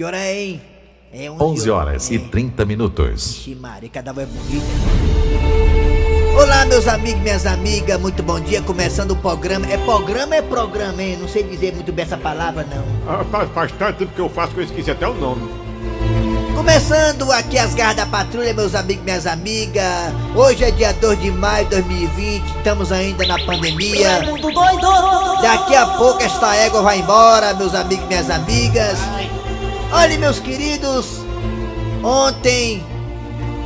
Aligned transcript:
Que 0.00 0.04
hora 0.04 0.16
é, 0.16 0.34
hein? 0.34 0.62
É 1.12 1.30
11 1.30 1.70
horas 1.70 2.10
é. 2.10 2.14
e 2.14 2.18
30 2.18 2.64
minutos. 2.64 3.40
Ixi, 3.40 3.54
Maria, 3.54 3.90
cada 3.90 4.14
vez 4.14 4.26
é 4.26 4.32
bonita. 4.32 4.66
Olá, 6.42 6.64
meus 6.64 6.88
amigos, 6.88 7.20
minhas 7.20 7.44
amigas, 7.44 8.00
muito 8.00 8.22
bom 8.22 8.40
dia. 8.40 8.62
Começando 8.62 9.10
o 9.10 9.16
programa. 9.16 9.70
É 9.70 9.76
programa 9.76 10.34
é 10.36 10.40
programa, 10.40 11.02
hein? 11.02 11.18
Não 11.20 11.28
sei 11.28 11.42
dizer 11.42 11.74
muito 11.74 11.92
bem 11.92 12.06
essa 12.06 12.16
palavra, 12.16 12.66
não. 12.74 12.82
Ah, 13.06 13.22
faz, 13.30 13.50
faz 13.50 13.72
tanto 13.72 13.98
tempo 13.98 14.12
que 14.14 14.20
eu 14.22 14.30
faço 14.30 14.54
que 14.54 14.60
eu 14.60 14.64
esqueci 14.64 14.90
até 14.90 15.06
o 15.06 15.12
nome. 15.12 15.46
Começando 16.56 17.30
aqui 17.32 17.58
as 17.58 17.74
garras 17.74 17.96
da 17.96 18.06
patrulha, 18.06 18.54
meus 18.54 18.74
amigos, 18.74 19.04
minhas 19.04 19.26
amigas. 19.26 20.14
Hoje 20.34 20.64
é 20.64 20.70
dia 20.70 20.94
2 20.94 21.20
de 21.20 21.30
maio 21.30 21.64
de 21.66 21.72
2020, 21.72 22.42
estamos 22.56 22.90
ainda 22.90 23.26
na 23.26 23.38
pandemia. 23.44 24.20
Daqui 25.42 25.76
a 25.76 25.86
pouco 25.98 26.22
esta 26.22 26.56
égua 26.56 26.80
vai 26.80 27.00
embora, 27.00 27.52
meus 27.52 27.74
amigos, 27.74 28.06
minhas 28.08 28.30
amigas. 28.30 28.98
Olha, 29.92 30.16
meus 30.18 30.38
queridos, 30.38 31.18
ontem 32.04 32.80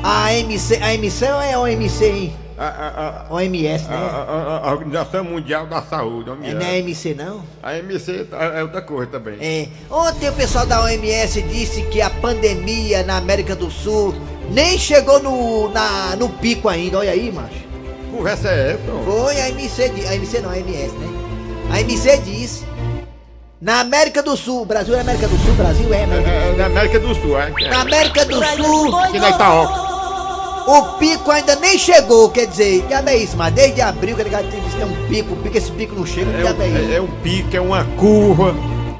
a 0.02 0.32
MC, 0.32 0.76
a 0.76 0.94
MC 0.94 1.24
ou 1.26 1.40
é 1.40 1.52
a 1.52 1.60
OMC, 1.60 2.04
hein? 2.04 2.36
A, 2.56 2.64
a, 2.66 3.26
a, 3.28 3.34
OMS, 3.34 3.84
né? 3.84 3.96
A, 4.62 4.72
Organização 4.72 5.22
Mundial 5.22 5.66
da 5.66 5.82
Saúde. 5.82 6.30
É, 6.42 6.54
não 6.54 6.62
é 6.62 6.70
a 6.70 6.78
MC, 6.78 7.14
não? 7.14 7.42
A 7.62 7.76
MC 7.76 8.26
é 8.32 8.62
outra 8.62 8.80
coisa 8.80 9.10
também. 9.10 9.36
É. 9.38 9.68
Ontem 9.90 10.30
o 10.30 10.32
pessoal 10.32 10.64
da 10.64 10.82
OMS 10.82 11.42
disse 11.42 11.82
que 11.82 12.00
a 12.00 12.08
pandemia 12.08 13.02
na 13.02 13.18
América 13.18 13.54
do 13.54 13.70
Sul 13.70 14.14
nem 14.50 14.78
chegou 14.78 15.22
no, 15.22 15.68
na, 15.72 16.16
no 16.16 16.30
pico 16.30 16.70
ainda. 16.70 17.00
Olha 17.00 17.10
aí, 17.10 17.30
macho. 17.30 17.64
Conversa 18.10 18.48
é 18.48 18.72
essa? 18.72 18.92
Foi 19.04 19.40
a 19.40 19.48
MC, 19.50 19.82
a 20.08 20.14
MC 20.14 20.40
não, 20.40 20.50
a 20.50 20.58
MS, 20.58 20.94
né? 20.94 21.08
A 21.70 21.80
MC 21.80 22.18
disse 22.18 22.64
na 23.64 23.80
América 23.80 24.22
do 24.22 24.36
Sul, 24.36 24.66
Brasil 24.66 24.94
é 24.94 25.00
América 25.00 25.26
do 25.26 25.38
Sul, 25.38 25.54
Brasil 25.54 25.94
é 25.94 26.04
América 26.04 26.30
do 26.30 26.34
Sul. 26.34 26.52
É, 26.52 26.56
na 26.56 26.66
América 26.66 27.00
do 27.00 27.14
Sul, 27.14 27.40
é. 27.40 27.68
Na 27.70 27.80
América 27.80 28.24
do 28.26 28.44
Sul. 28.44 28.98
Aqui 28.98 29.18
na 29.18 29.30
Itaoca. 29.30 29.94
O 30.66 30.82
pico 30.98 31.30
ainda 31.30 31.56
nem 31.56 31.78
chegou, 31.78 32.28
quer 32.28 32.46
dizer, 32.46 32.84
já 32.90 33.00
é 33.00 33.16
isso, 33.16 33.34
mas 33.38 33.54
desde 33.54 33.80
abril 33.80 34.16
que 34.16 34.20
ele 34.20 34.30
diz 34.30 34.74
que 34.74 34.82
é 34.82 34.84
um 34.84 35.08
pico, 35.08 35.36
pico, 35.36 35.56
esse 35.56 35.70
pico 35.72 35.94
não 35.94 36.04
chega, 36.04 36.30
é, 36.30 36.42
já 36.42 36.50
é, 36.50 36.92
é, 36.92 36.96
é 36.96 37.00
um 37.00 37.06
pico, 37.22 37.56
é 37.56 37.60
uma 37.60 37.84
curva. 37.96 38.54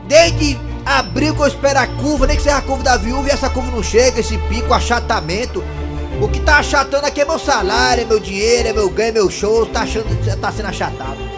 Desde 0.09 0.59
abril 0.87 1.35
que 1.35 1.43
eu 1.43 1.47
espero 1.47 1.79
a 1.79 1.87
curva, 1.87 2.27
nem 2.27 2.37
que 2.37 2.43
seja 2.43 2.57
a 2.57 2.63
curva 2.63 2.83
da 2.83 2.97
viúva 2.97 3.29
e 3.29 3.33
essa 3.33 3.51
curva 3.51 3.71
não 3.71 3.83
chega, 3.83 4.21
esse 4.21 4.39
pico, 4.49 4.73
achatamento. 4.73 5.63
O 6.23 6.29
que 6.29 6.41
tá 6.41 6.59
achatando 6.59 7.07
aqui 7.07 7.21
é 7.21 7.25
meu 7.27 7.39
salário, 7.39 8.05
é 8.05 8.07
meu 8.07 8.19
dinheiro, 8.19 8.69
é 8.69 8.73
meu 8.73 8.89
ganho, 8.89 9.11
é 9.11 9.13
meu 9.13 9.31
show, 9.31 9.67
tá, 9.67 9.83
achando, 9.83 10.07
tá 10.41 10.51
sendo 10.51 10.69
achatado. 10.69 11.34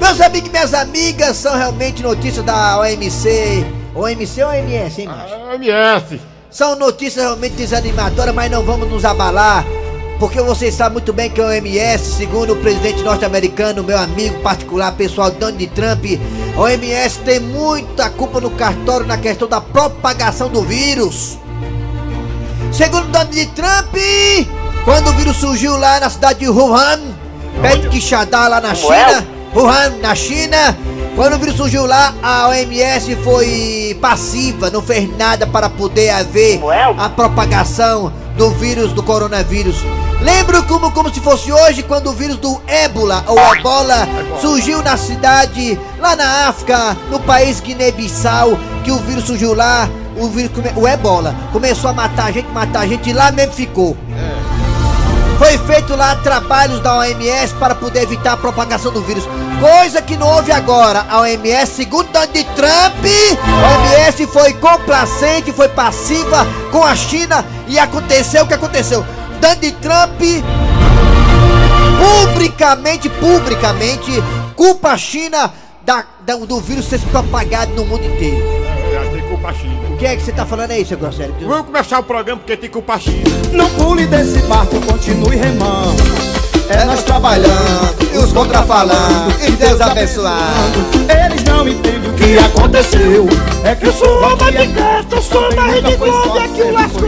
Meus 0.00 0.20
amigos 0.20 0.48
e 0.48 0.52
minhas 0.52 0.74
amigas, 0.74 1.36
são 1.36 1.56
realmente 1.56 2.02
notícias 2.02 2.44
da 2.44 2.80
OMC. 2.80 3.64
OMC 3.94 4.42
ou 4.42 4.50
OMS, 4.50 5.00
hein, 5.02 5.08
macho? 5.08 5.34
OMS. 5.34 6.20
São 6.50 6.74
notícias 6.74 7.22
realmente 7.22 7.54
desanimadoras, 7.54 8.34
mas 8.34 8.50
não 8.50 8.64
vamos 8.64 8.88
nos 8.88 9.04
abalar. 9.04 9.64
Porque 10.18 10.40
vocês 10.40 10.74
sabem 10.74 10.94
muito 10.94 11.12
bem 11.12 11.30
que 11.30 11.40
a 11.40 11.46
OMS, 11.46 12.12
segundo 12.16 12.54
o 12.54 12.56
presidente 12.56 13.02
norte-americano, 13.02 13.84
meu 13.84 13.98
amigo 13.98 14.38
particular, 14.40 14.92
pessoal 14.92 15.30
Donald 15.30 15.66
Trump, 15.68 16.04
a 16.56 16.60
OMS 16.60 17.20
tem 17.20 17.38
muita 17.38 18.10
culpa 18.10 18.40
no 18.40 18.50
cartório 18.50 19.06
na 19.06 19.16
questão 19.16 19.48
da 19.48 19.60
propagação 19.60 20.48
do 20.48 20.62
vírus. 20.62 21.38
Segundo 22.72 23.06
Donald 23.08 23.46
Trump, 23.48 23.94
quando 24.84 25.08
o 25.08 25.12
vírus 25.12 25.36
surgiu 25.36 25.76
lá 25.76 26.00
na 26.00 26.10
cidade 26.10 26.40
de 26.40 26.48
Wuhan, 26.48 27.00
perto 27.60 27.82
de 27.82 27.88
Quixadá, 27.88 28.48
lá 28.48 28.60
na 28.60 28.74
China, 28.74 29.26
Wuhan, 29.54 29.96
na 30.00 30.14
China, 30.14 30.76
quando 31.16 31.34
o 31.34 31.38
vírus 31.38 31.56
surgiu 31.56 31.84
lá, 31.84 32.14
a 32.22 32.48
OMS 32.48 33.16
foi 33.16 33.98
passiva, 34.00 34.70
não 34.70 34.80
fez 34.80 35.08
nada 35.16 35.46
para 35.46 35.68
poder 35.68 36.10
haver 36.10 36.60
a 36.96 37.08
propagação 37.08 38.12
do 38.36 38.50
vírus 38.52 38.92
do 38.92 39.02
coronavírus. 39.02 39.76
Lembro 40.22 40.62
como, 40.64 40.92
como 40.92 41.12
se 41.12 41.18
fosse 41.20 41.50
hoje, 41.52 41.82
quando 41.82 42.10
o 42.10 42.12
vírus 42.12 42.36
do 42.36 42.60
ébola 42.66 43.24
ou 43.26 43.38
ebola 43.56 44.06
surgiu 44.40 44.82
na 44.82 44.96
cidade, 44.96 45.78
lá 45.98 46.14
na 46.14 46.48
África, 46.48 46.96
no 47.10 47.18
país 47.20 47.58
Guiné-Bissau, 47.60 48.56
que 48.84 48.92
o 48.92 48.98
vírus 48.98 49.24
surgiu 49.24 49.52
lá, 49.54 49.88
o 50.16 50.28
vírus, 50.28 50.52
o 50.76 50.86
ebola, 50.86 51.34
começou 51.52 51.90
a 51.90 51.92
matar 51.92 52.26
a 52.26 52.30
gente, 52.30 52.48
matar 52.50 52.80
a 52.80 52.86
gente, 52.86 53.10
e 53.10 53.12
lá 53.12 53.32
mesmo 53.32 53.52
ficou. 53.52 53.96
Foi 55.40 55.56
feito 55.56 55.96
lá 55.96 56.16
trabalhos 56.16 56.80
da 56.80 56.98
OMS 56.98 57.54
para 57.54 57.74
poder 57.74 58.02
evitar 58.02 58.32
a 58.34 58.36
propagação 58.36 58.92
do 58.92 59.00
vírus. 59.00 59.24
Coisa 59.58 60.02
que 60.02 60.14
não 60.14 60.28
houve 60.28 60.52
agora. 60.52 61.06
A 61.08 61.20
OMS, 61.20 61.72
segundo 61.76 62.12
Donald 62.12 62.44
Trump, 62.54 63.06
a 63.64 64.02
OMS 64.04 64.26
foi 64.26 64.52
complacente, 64.52 65.50
foi 65.50 65.70
passiva 65.70 66.46
com 66.70 66.84
a 66.84 66.94
China 66.94 67.42
e 67.66 67.78
aconteceu 67.78 68.44
o 68.44 68.46
que 68.46 68.52
aconteceu. 68.52 69.02
Donald 69.40 69.72
Trump 69.80 70.20
publicamente, 72.00 73.08
publicamente, 73.08 74.12
culpa 74.54 74.90
a 74.90 74.98
China 74.98 75.50
da, 75.82 76.04
da, 76.20 76.36
do 76.36 76.60
vírus 76.60 76.84
ser 76.84 77.00
propagado 77.00 77.72
no 77.72 77.86
mundo 77.86 78.04
inteiro. 78.04 78.44
É, 78.92 79.08
tem 79.10 79.26
culpa 79.26 79.48
a 79.48 79.54
China. 79.54 79.79
O 80.00 80.02
que 80.02 80.06
é 80.06 80.16
que 80.16 80.22
você 80.22 80.32
tá 80.32 80.46
falando 80.46 80.70
aí, 80.70 80.82
seu 80.82 80.96
grosseiro? 80.96 81.34
Vamos 81.42 81.66
começar 81.66 81.98
o 81.98 82.02
programa 82.02 82.40
porque 82.40 82.56
tem 82.56 82.70
culpa 82.70 82.94
a 82.94 82.98
China. 82.98 83.22
Não 83.52 83.68
pule 83.68 84.06
desse 84.06 84.38
barco, 84.44 84.80
continue 84.80 85.36
remando. 85.36 86.02
É 86.70 86.86
nós 86.86 87.02
trabalhando 87.02 87.96
e 88.10 88.16
os 88.16 88.32
contra 88.32 88.62
falando 88.62 89.30
e 89.46 89.50
Deus 89.50 89.78
abençoando. 89.78 90.78
Eles 91.06 91.44
não 91.44 91.68
entendem 91.68 92.10
o 92.10 92.14
que 92.14 92.38
aconteceu. 92.38 93.28
É 93.62 93.74
que 93.74 93.88
eu 93.88 93.92
sou 93.92 94.18
uma 94.20 94.36
de 94.36 94.68
festa, 94.68 95.16
eu 95.16 95.22
sou 95.22 95.52
uma 95.52 95.64
rede 95.64 95.94
globo 95.96 96.34
e 96.34 96.38
aqui 96.38 96.62
o 96.62 96.72
lasco 96.72 97.00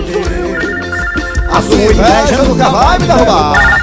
A 1.48 1.62
sua 1.62 1.76
inveja 1.76 2.42
nunca 2.46 2.68
vai 2.68 2.98
me 2.98 3.06
derrubar. 3.06 3.80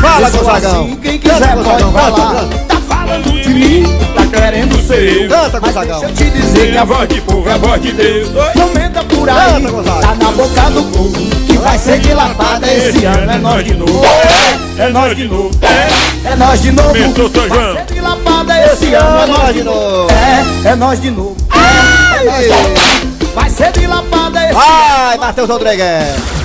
Fala, 0.00 0.30
Gonzagão. 0.30 0.84
Assim, 0.84 0.96
quem 1.02 1.18
quiser 1.18 1.56
pode 1.56 1.82
falar. 1.82 2.71
Tá 3.12 3.18
falando 3.18 3.42
de 3.42 3.48
mim, 3.50 3.84
tá 4.14 4.26
querendo 4.26 4.86
ser 4.86 5.22
eu. 5.24 5.28
Canta, 5.28 5.60
Gonzagão. 5.60 6.00
Deixa 6.00 6.12
eu 6.12 6.30
te 6.30 6.30
dizer 6.30 6.72
que 6.72 6.78
a 6.78 6.84
voz 6.84 7.08
de 7.08 7.20
povo 7.20 7.48
é 7.48 7.52
a 7.52 7.58
voz 7.58 7.82
de 7.82 7.92
Deus. 7.92 8.28
Comenta 8.54 9.04
por 9.04 9.28
aí, 9.28 9.62
tá 10.00 10.14
na 10.14 10.32
boca 10.32 10.70
do 10.70 10.82
povo 10.84 11.42
vai 11.62 11.78
ser 11.78 12.00
dilatada 12.00 12.66
esse 12.66 13.04
ano. 13.04 13.30
É 13.30 13.38
nós 13.38 13.64
de 13.64 13.74
novo. 13.74 14.02
É, 14.04 14.82
é 14.82 14.88
nós 14.88 15.16
de 15.16 15.28
novo. 15.28 15.50
É, 15.62 16.32
é 16.32 16.36
nós 16.36 16.60
de 16.60 16.72
novo. 16.72 16.92
São 17.32 17.48
João. 17.48 17.74
Vai 17.74 17.86
ser 17.86 17.94
dilatada 17.94 18.66
esse 18.66 18.94
ano. 18.94 19.18
É 19.18 19.26
nós 19.26 19.54
de 19.54 19.62
novo. 19.62 20.08
É, 20.10 20.68
é 20.68 20.74
nós 20.74 21.00
de 21.00 21.10
novo. 21.10 21.36
É, 21.52 22.16
é 22.16 22.24
nós 22.24 22.44
de 22.44 22.48
novo. 22.48 23.34
Vai 23.34 23.50
ser 23.50 23.72
dilatada 23.72 24.44
esse 24.44 24.54
ano. 24.54 25.06
Vai, 25.06 25.18
Matheus 25.18 25.48
Rodrigues. 25.48 26.42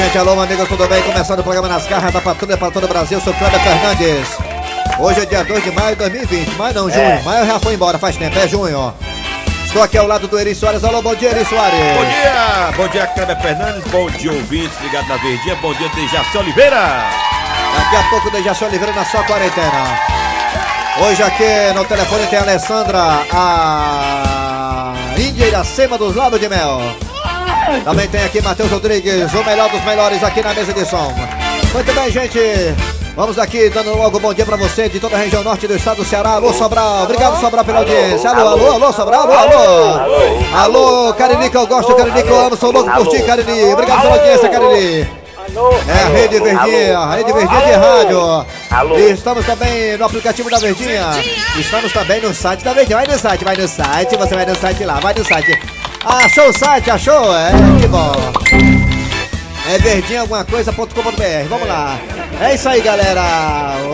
Gente. 0.00 0.16
Alô, 0.16 0.40
amigos, 0.40 0.66
tudo 0.68 0.86
bem? 0.88 1.02
Começando 1.02 1.40
o 1.40 1.42
programa 1.42 1.68
Nas 1.68 1.86
Garras 1.86 2.12
da 2.12 2.20
Patrulha 2.20 2.56
para 2.56 2.70
todo 2.70 2.84
o 2.84 2.88
Brasil. 2.88 3.20
Sou 3.20 3.34
Kleber 3.34 3.60
Fernandes. 3.60 4.28
Hoje 4.98 5.20
é 5.20 5.26
dia 5.26 5.44
2 5.44 5.62
de 5.62 5.70
maio 5.72 5.90
de 5.90 5.96
2020. 5.96 6.56
Maio 6.56 6.74
não, 6.74 6.90
junho. 6.90 7.02
É. 7.02 7.22
Maio 7.22 7.46
já 7.46 7.60
foi 7.60 7.74
embora 7.74 7.98
faz 7.98 8.16
tempo, 8.16 8.38
é 8.38 8.48
junho, 8.48 8.78
ó. 8.78 8.92
Estou 9.66 9.82
aqui 9.82 9.98
ao 9.98 10.06
lado 10.06 10.26
do 10.26 10.38
Eri 10.38 10.54
Soares. 10.54 10.82
Alô, 10.84 11.02
bom 11.02 11.14
dia, 11.14 11.30
Eri 11.30 11.44
Soares. 11.44 11.78
Bom 11.96 12.04
dia, 12.04 12.76
bom 12.76 12.88
dia, 12.88 13.06
Kleber 13.08 13.40
Fernandes. 13.40 13.84
Bom 13.90 14.10
dia, 14.10 14.32
ouvintes 14.32 14.80
ligado 14.82 15.06
na 15.06 15.16
Verdinha. 15.16 15.56
Bom 15.56 15.74
dia, 15.74 15.88
Dejaci 15.90 16.38
Oliveira. 16.38 17.04
Daqui 17.76 17.96
a 17.96 18.10
pouco, 18.10 18.30
Dejaci 18.30 18.64
Oliveira 18.64 18.92
na 18.94 19.04
sua 19.04 19.22
quarentena. 19.24 20.00
Hoje 21.02 21.22
aqui 21.22 21.72
no 21.74 21.84
telefone 21.84 22.26
tem 22.26 22.38
a 22.38 22.42
Alessandra, 22.42 23.26
a 23.32 24.94
Índia 25.16 25.46
Iracema 25.46 25.98
dos 25.98 26.14
Lábios 26.14 26.40
de 26.40 26.48
Mel. 26.48 26.80
Também 27.84 28.08
tem 28.08 28.24
aqui 28.24 28.42
Matheus 28.42 28.70
Rodrigues, 28.70 29.32
o 29.32 29.44
melhor 29.44 29.70
dos 29.70 29.82
melhores 29.84 30.22
aqui 30.22 30.42
na 30.42 30.52
mesa 30.52 30.72
de 30.72 30.84
som. 30.84 31.12
Muito 31.72 31.92
bem, 31.94 32.10
gente. 32.10 32.38
Vamos 33.16 33.38
aqui 33.38 33.68
dando 33.68 33.96
logo 33.96 34.18
bom 34.18 34.32
dia 34.32 34.46
pra 34.46 34.56
você 34.56 34.88
de 34.88 34.98
toda 34.98 35.16
a 35.16 35.18
região 35.18 35.42
norte 35.42 35.66
do 35.66 35.76
estado 35.76 35.98
do 35.98 36.04
Ceará. 36.04 36.30
Alô, 36.30 36.52
Sobral. 36.52 37.04
Obrigado, 37.04 37.40
Sobral, 37.40 37.64
pela 37.64 37.78
audiência. 37.80 38.30
Alô, 38.30 38.48
alô, 38.48 38.72
alô, 38.72 38.92
Sobral. 38.92 39.22
Alô, 39.22 39.34
alô. 39.34 40.56
Alô, 40.56 41.14
Cariri, 41.14 41.50
que 41.50 41.56
eu 41.56 41.66
gosto, 41.66 41.94
Cariri, 41.94 42.22
que 42.22 42.28
eu 42.28 42.40
amo. 42.40 42.56
Sou 42.56 42.72
louco 42.72 42.90
por 42.90 43.08
ti, 43.08 43.22
Cariri. 43.22 43.72
Obrigado 43.72 44.02
pela 44.02 44.14
audiência, 44.14 44.48
Cariri. 44.48 45.20
É 45.88 46.04
a 46.04 46.08
Rede 46.08 46.38
Verdinha, 46.38 46.98
a 46.98 47.14
Rede 47.16 47.32
Verdinha 47.32 47.60
de 47.60 47.72
rádio. 47.72 48.46
Alô. 48.70 48.98
E 48.98 49.10
estamos 49.10 49.44
também 49.44 49.96
no 49.96 50.04
aplicativo 50.04 50.48
da 50.48 50.58
Verdinha. 50.58 51.10
Estamos 51.58 51.92
também 51.92 52.20
no 52.20 52.32
site 52.32 52.64
da 52.64 52.72
Verdinha. 52.72 52.98
Vai 52.98 53.06
no 53.06 53.18
site, 53.18 53.44
vai 53.44 53.56
no 53.56 53.68
site, 53.68 54.16
você 54.16 54.34
vai 54.34 54.46
no 54.46 54.56
site 54.56 54.84
lá, 54.84 55.00
vai 55.00 55.12
no 55.14 55.24
site. 55.24 55.79
Achou 56.04 56.48
o 56.48 56.52
site, 56.52 56.90
achou? 56.90 57.36
É, 57.36 57.50
que 57.80 57.86
bom. 57.86 58.12
É 59.68 59.78
verdinha 59.78 60.22
alguma 60.22 60.44
coisa.com.br. 60.44 61.48
Vamos 61.48 61.68
lá. 61.68 61.98
É 62.40 62.54
isso 62.54 62.68
aí, 62.68 62.80
galera. 62.80 63.22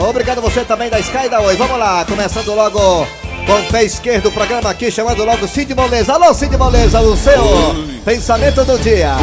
Obrigado 0.09 0.41
você 0.41 0.65
também 0.65 0.89
da 0.89 1.01
Sky 1.01 1.29
da 1.29 1.41
Oi. 1.41 1.57
Vamos 1.57 1.79
lá, 1.79 2.05
começando 2.05 2.55
logo 2.55 3.07
com 3.47 3.53
o 3.53 3.63
pé 3.71 3.85
esquerdo, 3.85 4.27
o 4.27 4.33
programa 4.33 4.71
aqui 4.71 4.91
chamando 4.91 5.25
logo 5.25 5.47
Cid 5.47 5.75
Moleza. 5.75 6.15
Alô, 6.15 6.33
Cid 6.33 6.57
Moleza, 6.57 7.01
o 7.01 7.17
seu 7.17 7.43
Oi. 7.43 8.01
pensamento 8.05 8.65
do 8.65 8.79
dia. 8.79 9.15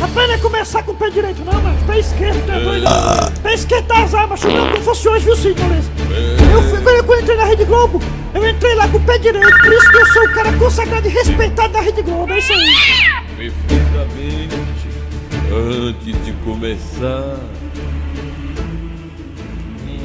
Rapaz, 0.00 0.28
não 0.28 0.34
é 0.34 0.38
começar 0.38 0.82
com 0.82 0.92
o 0.92 0.94
pé 0.96 1.10
direito, 1.10 1.44
não, 1.44 1.60
mas 1.62 1.82
pé 1.84 1.98
esquerdo, 2.00 2.46
tá 2.46 2.58
doido? 2.58 2.86
Pé 3.42 3.54
esquerdo 3.54 3.86
das 3.86 4.14
armas, 4.14 4.40
chutando 4.40 4.70
como 4.72 4.82
fosse 4.82 5.08
hoje, 5.08 5.24
viu, 5.24 5.36
Cid 5.36 5.60
Moleza? 5.62 5.95
Eu 6.52 6.62
fui, 6.62 6.80
quando 6.80 7.10
eu 7.10 7.20
entrei 7.20 7.36
na 7.36 7.44
Rede 7.44 7.64
Globo, 7.64 8.00
eu 8.34 8.48
entrei 8.48 8.74
lá 8.74 8.88
com 8.88 8.98
o 8.98 9.00
pé 9.02 9.18
direito, 9.18 9.58
por 9.58 9.72
isso 9.72 9.90
que 9.90 9.96
eu 9.96 10.06
sou 10.06 10.24
o 10.24 10.34
cara 10.34 10.52
consagrado 10.52 11.06
e 11.06 11.10
respeitado 11.10 11.72
da 11.72 11.80
Rede 11.80 12.02
Globo, 12.02 12.32
é 12.32 12.38
isso 12.38 12.52
aí. 12.52 12.74
Perfeitamente. 13.36 14.56
Antes 15.48 16.24
de 16.24 16.32
começar, 16.44 17.38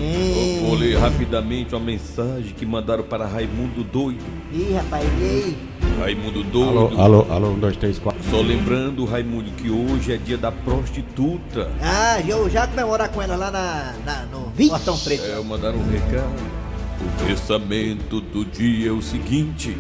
eu 0.03 0.65
vou 0.65 0.75
ler 0.75 0.98
rapidamente 0.98 1.74
uma 1.74 1.83
mensagem 1.83 2.54
que 2.56 2.65
mandaram 2.65 3.04
para 3.04 3.25
Raimundo 3.25 3.83
Doido. 3.83 4.24
Ih, 4.51 4.74
rapaz, 4.74 5.04
e 5.19 5.24
aí? 5.24 5.70
Raimundo 6.00 6.44
Doido. 6.44 6.70
Alô, 6.70 7.02
alô, 7.02 7.28
alô, 7.30 7.48
um, 7.52 7.60
dois, 7.60 7.76
três, 7.78 8.00
quatro. 8.00 8.22
Só 8.30 8.42
lembrando, 8.42 9.06
Raimundo, 9.06 9.52
que 9.52 9.70
hoje 9.70 10.14
é 10.14 10.18
dia 10.18 10.38
da 10.38 10.52
prostituta. 10.52 11.70
Ah, 11.82 12.20
eu 12.28 12.50
já 12.50 12.66
comemorar 12.68 13.10
com 13.10 13.22
ela 13.22 13.36
lá 13.36 13.52
na, 13.52 13.94
na- 14.06 14.26
no 14.26 14.52
Portão 14.70 14.98
Preto. 14.98 15.24
É, 15.26 15.42
mandaram 15.44 15.78
um 15.78 15.90
recado. 15.92 16.62
O 17.02 17.26
pensamento 17.26 18.22
do 18.22 18.46
dia 18.46 18.90
é 18.90 18.92
o 18.92 19.02
seguinte: 19.02 19.76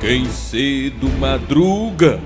quem 0.00 0.24
cedo 0.26 1.08
madruga, 1.18 2.18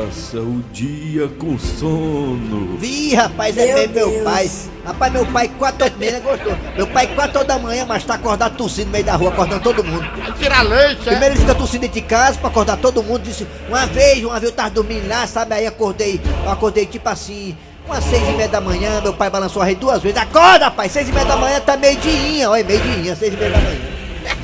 passa 0.00 0.38
o 0.38 0.62
dia 0.72 1.28
com 1.38 1.58
sono. 1.58 2.78
Vi, 2.78 3.14
rapaz, 3.14 3.56
é 3.58 3.74
mesmo 3.74 3.94
meu 3.94 4.24
pai. 4.24 4.50
Rapaz, 4.84 5.12
meu 5.12 5.26
pai 5.26 5.48
quatro 5.58 5.84
horas 5.84 5.92
da 5.92 5.98
manhã 5.98 6.20
gostou. 6.20 6.56
Meu 6.74 6.86
pai 6.86 7.06
quatro 7.08 7.36
horas 7.36 7.48
da 7.48 7.58
manhã, 7.58 7.84
mas 7.86 8.04
tá 8.04 8.14
acordado 8.14 8.56
tossindo 8.56 8.86
no 8.86 8.92
meio 8.92 9.04
da 9.04 9.14
rua, 9.14 9.28
acordando 9.28 9.62
todo 9.62 9.84
mundo. 9.84 10.04
Tira 10.38 10.62
leite, 10.62 11.02
Primeiro 11.04 11.34
ele 11.34 11.40
fica 11.40 11.54
tossindo 11.54 11.82
dentro 11.82 12.00
de 12.00 12.06
casa 12.06 12.38
pra 12.38 12.48
acordar 12.48 12.78
todo 12.78 13.02
mundo. 13.02 13.22
Disse, 13.22 13.46
uma 13.68 13.86
vez, 13.86 14.24
uma 14.24 14.40
vez 14.40 14.50
eu 14.50 14.56
tava 14.56 14.70
dormindo 14.70 15.06
lá, 15.06 15.26
sabe? 15.26 15.54
Aí 15.54 15.66
acordei, 15.66 16.18
eu 16.44 16.50
acordei 16.50 16.86
tipo 16.86 17.08
assim, 17.08 17.54
umas 17.86 18.02
seis 18.04 18.26
e 18.26 18.32
meia 18.32 18.48
da 18.48 18.60
manhã, 18.60 19.00
meu 19.02 19.12
pai 19.12 19.28
balançou 19.28 19.60
a 19.60 19.66
rede 19.66 19.80
duas 19.80 20.02
vezes. 20.02 20.16
Acorda, 20.16 20.66
rapaz, 20.66 20.92
seis 20.92 21.08
e 21.08 21.12
meia 21.12 21.26
da 21.26 21.36
manhã 21.36 21.60
tá 21.60 21.76
meio 21.76 21.98
dia, 21.98 22.48
olha, 22.48 22.64
meio 22.64 22.80
dia, 22.80 23.14
seis 23.14 23.34
e 23.34 23.36
meia 23.36 23.50
da 23.50 23.58
manhã. 23.58 23.80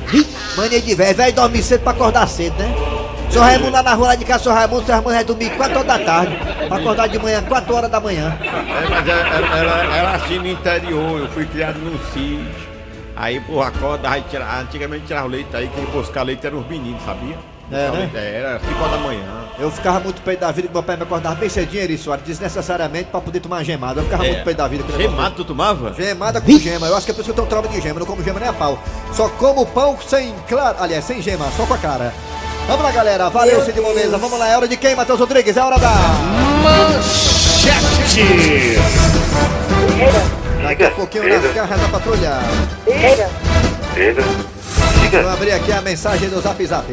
Mania 0.56 0.80
de 0.80 0.94
velho, 0.94 1.16
velho 1.16 1.34
dormir 1.34 1.62
cedo 1.62 1.82
pra 1.82 1.92
acordar 1.92 2.26
cedo, 2.28 2.56
né? 2.58 2.95
Seu 3.30 3.42
Raimundo 3.42 3.72
lá 3.72 3.82
na 3.82 3.94
rua 3.94 4.08
lá 4.08 4.14
de 4.14 4.24
casa, 4.24 4.44
seu 4.44 4.52
Raimundo, 4.52 4.84
seu 4.86 4.94
Raimundo 4.94 5.14
vai 5.14 5.24
dormir 5.24 5.50
4 5.56 5.74
horas 5.78 5.86
da 5.86 5.98
tarde. 5.98 6.36
Pra 6.68 6.78
acordar 6.78 7.06
de 7.08 7.18
manhã, 7.18 7.42
4 7.42 7.74
horas 7.74 7.90
da 7.90 8.00
manhã. 8.00 8.36
É, 8.42 8.88
mas 8.88 9.08
era, 9.08 9.28
era, 9.28 9.56
era- 9.58 9.96
era 9.96 10.10
assim 10.12 10.38
no 10.38 10.46
interior, 10.46 11.20
eu 11.20 11.28
fui 11.28 11.44
criado 11.46 11.78
num 11.78 11.98
sítio. 12.12 12.66
Aí, 13.14 13.40
porra, 13.40 13.68
acorda, 13.68 14.10
aí 14.10 14.22
tira, 14.30 14.46
antigamente 14.60 15.06
tirava 15.06 15.26
o 15.26 15.30
leite 15.30 15.54
aí, 15.54 15.68
quem 15.74 15.84
buscar 15.86 16.22
leite 16.22 16.46
eram 16.46 16.58
os 16.60 16.66
meninos, 16.66 17.02
sabia? 17.04 17.36
É, 17.72 17.90
né? 17.90 18.10
é, 18.14 18.38
Era 18.38 18.60
5 18.60 18.78
horas 18.78 18.90
da 18.92 18.98
manhã. 18.98 19.24
Eu 19.58 19.70
ficava 19.72 19.98
muito 20.00 20.22
peito 20.22 20.40
da 20.40 20.52
vida 20.52 20.68
que 20.68 20.74
meu 20.74 20.82
pai 20.84 20.96
me 20.96 21.02
acordava 21.02 21.34
bem 21.34 21.48
cedinho, 21.48 21.82
Eri 21.82 21.98
Soares, 21.98 22.24
desnecessariamente 22.24 23.06
pra 23.10 23.20
poder 23.20 23.40
tomar 23.40 23.64
gemada. 23.64 24.00
Eu 24.00 24.04
ficava 24.04 24.24
É. 24.24 24.28
muito 24.32 24.44
peito 24.44 24.56
da 24.58 24.68
vida. 24.68 24.84
Gemado 24.96 25.34
tu 25.34 25.44
tomava? 25.44 25.92
Gemada 25.94 26.40
com 26.40 26.58
gema. 26.58 26.86
Eu 26.86 26.96
acho 26.96 27.04
que 27.06 27.10
é 27.10 27.14
por 27.14 27.22
isso 27.22 27.32
que 27.32 27.40
eu 27.40 27.44
tenho 27.44 27.48
trauma 27.48 27.68
de 27.68 27.80
gema. 27.80 27.96
Eu 27.96 28.00
não 28.00 28.06
como 28.06 28.22
gema 28.22 28.38
nem 28.38 28.48
a 28.48 28.52
pau. 28.52 28.78
Só 29.12 29.28
como 29.30 29.66
pão 29.66 29.98
sem 30.06 30.32
clara. 30.48 30.76
Aliás, 30.78 31.04
sem 31.04 31.20
gema, 31.20 31.46
só 31.56 31.66
com 31.66 31.74
a 31.74 31.78
cara. 31.78 32.14
Vamos 32.66 32.84
lá, 32.84 32.90
galera. 32.90 33.30
Valeu, 33.30 33.64
Cid 33.64 33.80
Moleza. 33.80 34.18
Vamos 34.18 34.38
lá. 34.38 34.48
É 34.48 34.56
hora 34.56 34.66
de 34.66 34.76
quem, 34.76 34.94
Matheus 34.96 35.20
Rodrigues? 35.20 35.56
É 35.56 35.62
hora 35.62 35.78
da. 35.78 35.92
Manchete. 36.62 38.26
Daqui 40.62 40.84
a 40.84 40.90
pouquinho 40.90 41.28
nas 41.28 41.52
garras 41.54 41.80
da 41.80 41.88
patrulha. 41.88 42.40
Vou 45.22 45.30
abrir 45.30 45.52
aqui 45.52 45.72
a 45.72 45.80
mensagem 45.80 46.28
do 46.28 46.40
Zap 46.40 46.66
Zap. 46.66 46.86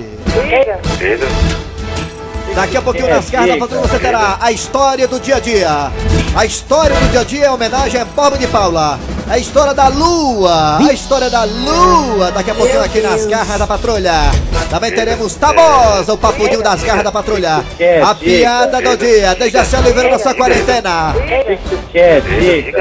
Daqui 2.55 2.77
a 2.77 2.81
pouquinho 2.81 3.09
nas 3.09 3.29
garras 3.31 3.49
da 3.49 3.57
patrulha 3.57 3.87
você 3.87 3.99
terá 3.99 4.37
a 4.39 4.51
história 4.51 5.07
do 5.07 5.19
dia 5.19 5.37
a 5.37 5.39
dia. 5.39 5.91
A 6.35 6.45
história 6.45 6.95
do 6.95 7.09
dia 7.09 7.21
a 7.21 7.23
dia 7.23 7.45
é 7.45 7.51
homenagem 7.51 7.99
a 7.99 8.05
Bob 8.05 8.37
de 8.37 8.45
Paula. 8.45 8.99
A 9.29 9.37
história 9.37 9.73
da 9.73 9.87
lua. 9.87 10.77
A 10.77 10.93
história 10.93 11.29
da 11.29 11.43
lua. 11.43 12.31
Daqui 12.31 12.51
a 12.51 12.55
pouquinho 12.55 12.83
aqui 12.83 13.01
nas 13.01 13.25
garras 13.25 13.57
da 13.57 13.65
patrulha. 13.65 14.31
Também 14.69 14.91
teremos 14.91 15.35
Tabosa, 15.35 16.13
o 16.13 16.17
papudinho 16.17 16.61
das 16.61 16.83
garras 16.83 17.03
da 17.03 17.11
patrulha. 17.11 17.63
A 18.05 18.15
piada 18.15 18.81
do 18.81 18.97
dia. 18.97 19.35
Desde 19.35 19.57
a 19.57 19.79
Oliveira 19.79 20.09
na 20.09 20.19
sua 20.19 20.33
quarentena. 20.33 21.15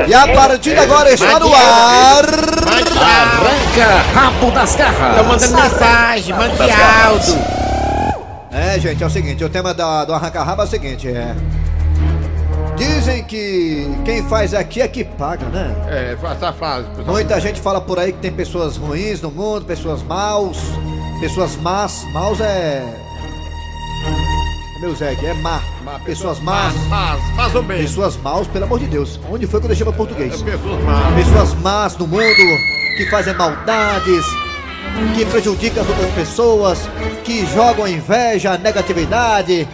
E 0.07 0.15
a 0.15 0.27
partir 0.29 0.75
de 0.75 0.79
agora 0.79 1.13
está 1.13 1.39
no 1.39 1.53
ar. 1.55 2.25
Arranca 3.03 4.03
rabo 4.15 4.51
das 4.51 4.75
garras. 4.75 5.17
Tô 5.17 5.25
mandando 5.25 5.57
mensagem, 5.57 6.35
mande 6.35 6.63
áudio. 7.05 7.63
É, 8.53 8.79
gente, 8.79 9.03
é 9.03 9.07
o 9.07 9.11
seguinte, 9.11 9.43
o 9.43 9.49
tema 9.49 9.73
da, 9.73 10.05
do 10.05 10.13
arranca-rabo 10.13 10.61
é 10.61 10.65
o 10.67 10.69
seguinte, 10.69 11.09
é... 11.09 11.35
Dizem 12.83 13.23
que 13.23 13.87
quem 14.05 14.29
faz 14.29 14.53
aqui 14.53 14.81
é 14.81 14.89
que 14.89 15.05
paga, 15.05 15.47
né? 15.47 15.73
É, 15.89 16.17
essa 16.21 16.53
frase, 16.53 16.89
pessoal. 16.89 17.07
Muita 17.07 17.41
gente 17.41 17.61
fala 17.61 17.81
por 17.81 17.97
aí 17.97 18.13
que 18.13 18.19
tem 18.19 18.33
pessoas 18.33 18.77
ruins 18.77 19.21
no 19.23 19.31
mundo, 19.31 19.65
pessoas 19.65 20.03
maus, 20.03 20.59
pessoas 21.21 21.55
más. 21.57 22.05
Maus 22.13 22.41
é... 22.41 22.83
é 24.77 24.81
Meu 24.81 24.97
Zé, 24.97 25.15
é 25.15 25.35
má. 25.35 25.61
Pessoas 26.05 26.41
más. 26.41 26.75
Mas, 26.89 27.35
mais 27.37 27.55
ou 27.55 27.63
menos. 27.63 27.85
Pessoas 27.85 28.17
maus, 28.17 28.49
pelo 28.49 28.65
amor 28.65 28.81
de 28.81 28.87
Deus. 28.87 29.21
Onde 29.31 29.47
foi 29.47 29.61
que 29.61 29.67
eu 29.67 29.69
deixei 29.69 29.85
meu 29.85 29.93
português? 29.93 30.43
Pessoas 30.43 30.83
más. 30.83 31.15
Pessoas 31.15 31.55
más 31.61 31.97
no 31.97 32.09
mundo, 32.09 32.59
que 32.97 33.07
fazem 33.11 33.35
maldades, 33.35 34.25
que 35.15 35.25
prejudicam 35.27 35.85
as 35.85 35.89
outras 35.89 36.11
pessoas, 36.15 36.81
que 37.23 37.47
jogam 37.47 37.87
inveja, 37.87 38.59
negatividade. 38.59 39.69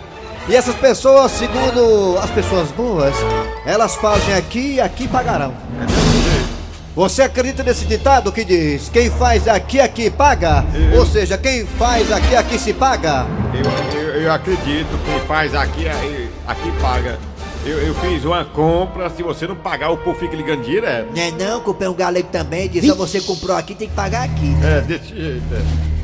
E 0.49 0.57
essas 0.57 0.75
pessoas, 0.75 1.33
segundo 1.33 2.19
as 2.19 2.31
pessoas 2.31 2.71
boas, 2.71 3.15
elas 3.67 3.95
fazem 3.97 4.35
aqui 4.35 4.75
e 4.75 4.81
aqui 4.81 5.07
pagarão. 5.07 5.53
Você 6.97 7.23
acredita 7.23 7.63
nesse 7.63 7.85
ditado 7.85 8.33
que 8.33 8.45
diz: 8.45 8.89
quem 8.89 9.11
faz 9.11 9.47
aqui, 9.47 9.79
aqui 9.79 10.11
paga? 10.11 10.65
Ou 10.97 11.05
seja, 11.05 11.37
quem 11.37 11.67
faz 11.67 12.11
aqui, 12.11 12.35
aqui 12.35 12.59
se 12.59 12.73
paga? 12.73 13.27
Eu, 13.55 14.01
eu, 14.01 14.23
eu 14.23 14.33
acredito 14.33 14.89
que 15.05 15.27
faz 15.27 15.55
aqui, 15.55 15.87
aqui 15.87 16.73
paga. 16.81 17.19
Eu, 17.67 17.79
eu 17.79 17.95
fiz 17.97 18.25
uma 18.25 18.45
compra, 18.45 19.11
se 19.11 19.23
você 19.23 19.47
não 19.47 19.55
pagar, 19.55 19.91
o 19.91 19.99
povo 19.99 20.19
fica 20.19 20.35
ligando 20.35 20.63
direto. 20.63 21.13
Né 21.15 21.31
não, 21.39 21.61
comprei 21.61 21.89
um 21.89 21.95
galego 21.95 22.29
também, 22.33 22.69
diz: 22.71 22.89
"Ah, 22.89 22.95
você 22.95 23.21
comprou 23.21 23.55
aqui, 23.55 23.75
tem 23.75 23.89
que 23.89 23.95
pagar 23.95 24.25
aqui. 24.25 24.57
É, 24.65 24.81
desse 24.81 25.09
jeito. 25.09 25.45
é. 25.53 25.98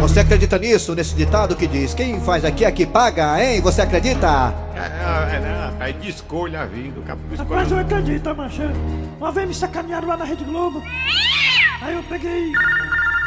Você 0.00 0.20
acredita 0.20 0.58
nisso, 0.58 0.94
nesse 0.94 1.14
ditado 1.14 1.54
que 1.54 1.66
diz: 1.66 1.92
quem 1.92 2.18
faz 2.20 2.42
aqui, 2.42 2.64
aqui 2.64 2.86
paga, 2.86 3.38
hein? 3.38 3.60
Você 3.60 3.82
acredita? 3.82 4.54
É, 4.74 4.78
é, 4.78 5.36
é? 5.36 5.72
Aí 5.78 5.92
de 5.92 6.08
escolha 6.08 6.62
a 6.62 6.66
vida, 6.66 6.98
o 6.98 7.02
cabo 7.02 7.20
Rapaz, 7.36 7.70
eu 7.70 7.78
acredito, 7.78 8.34
macho. 8.34 8.62
Uma 9.18 9.30
vez 9.30 9.48
me 9.48 9.54
sacanearam 9.54 10.08
lá 10.08 10.16
na 10.16 10.24
Rede 10.24 10.42
Globo. 10.44 10.82
Aí 11.82 11.94
eu 11.94 12.02
peguei. 12.04 12.50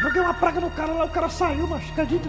Joguei 0.01 0.21
uma 0.21 0.33
praga 0.33 0.59
no 0.59 0.69
cara 0.71 0.91
lá, 0.93 1.05
o 1.05 1.09
cara 1.09 1.29
saiu, 1.29 1.67
macho. 1.67 1.91
Acredita? 1.91 2.27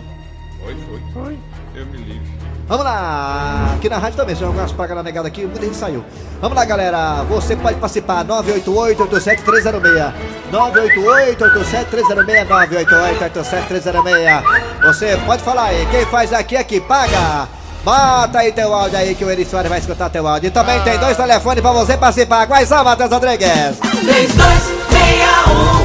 Foi, 0.64 0.74
foi. 0.74 1.00
Foi. 1.12 1.38
Eu 1.74 1.86
me 1.86 1.98
livre. 1.98 2.22
Vamos 2.66 2.84
lá! 2.86 3.74
Aqui 3.76 3.90
na 3.90 3.98
rádio 3.98 4.16
também, 4.16 4.34
se 4.34 4.40
jogar 4.40 4.62
umas 4.62 4.72
pragas 4.72 4.96
na 4.96 5.02
negada 5.02 5.28
aqui, 5.28 5.42
muita 5.42 5.60
gente 5.60 5.76
saiu. 5.76 6.02
Vamos 6.40 6.56
lá, 6.56 6.64
galera! 6.64 7.22
Você 7.28 7.54
pode 7.54 7.78
participar, 7.78 8.24
988-87306. 8.24 10.14
988-87306, 10.50 12.48
988-87306. 12.48 14.42
Você 14.82 15.18
pode 15.26 15.42
falar 15.42 15.64
aí, 15.64 15.86
quem 15.90 16.06
faz 16.06 16.32
aqui 16.32 16.56
é 16.56 16.64
que 16.64 16.80
paga. 16.80 17.46
Bota 17.84 18.38
aí 18.38 18.50
teu 18.50 18.72
áudio 18.72 18.98
aí 18.98 19.14
que 19.14 19.26
o 19.26 19.30
Eri 19.30 19.44
Soares 19.44 19.68
vai 19.68 19.78
escutar 19.78 20.08
teu 20.08 20.26
áudio. 20.26 20.48
E 20.48 20.50
também 20.50 20.80
tem 20.80 20.98
dois 20.98 21.18
telefones 21.18 21.60
pra 21.60 21.72
você 21.72 21.98
participar. 21.98 22.46
Quais 22.46 22.66
são, 22.66 22.82
Matheus 22.82 23.10
Rodrigues? 23.10 23.78
3261 23.80 25.84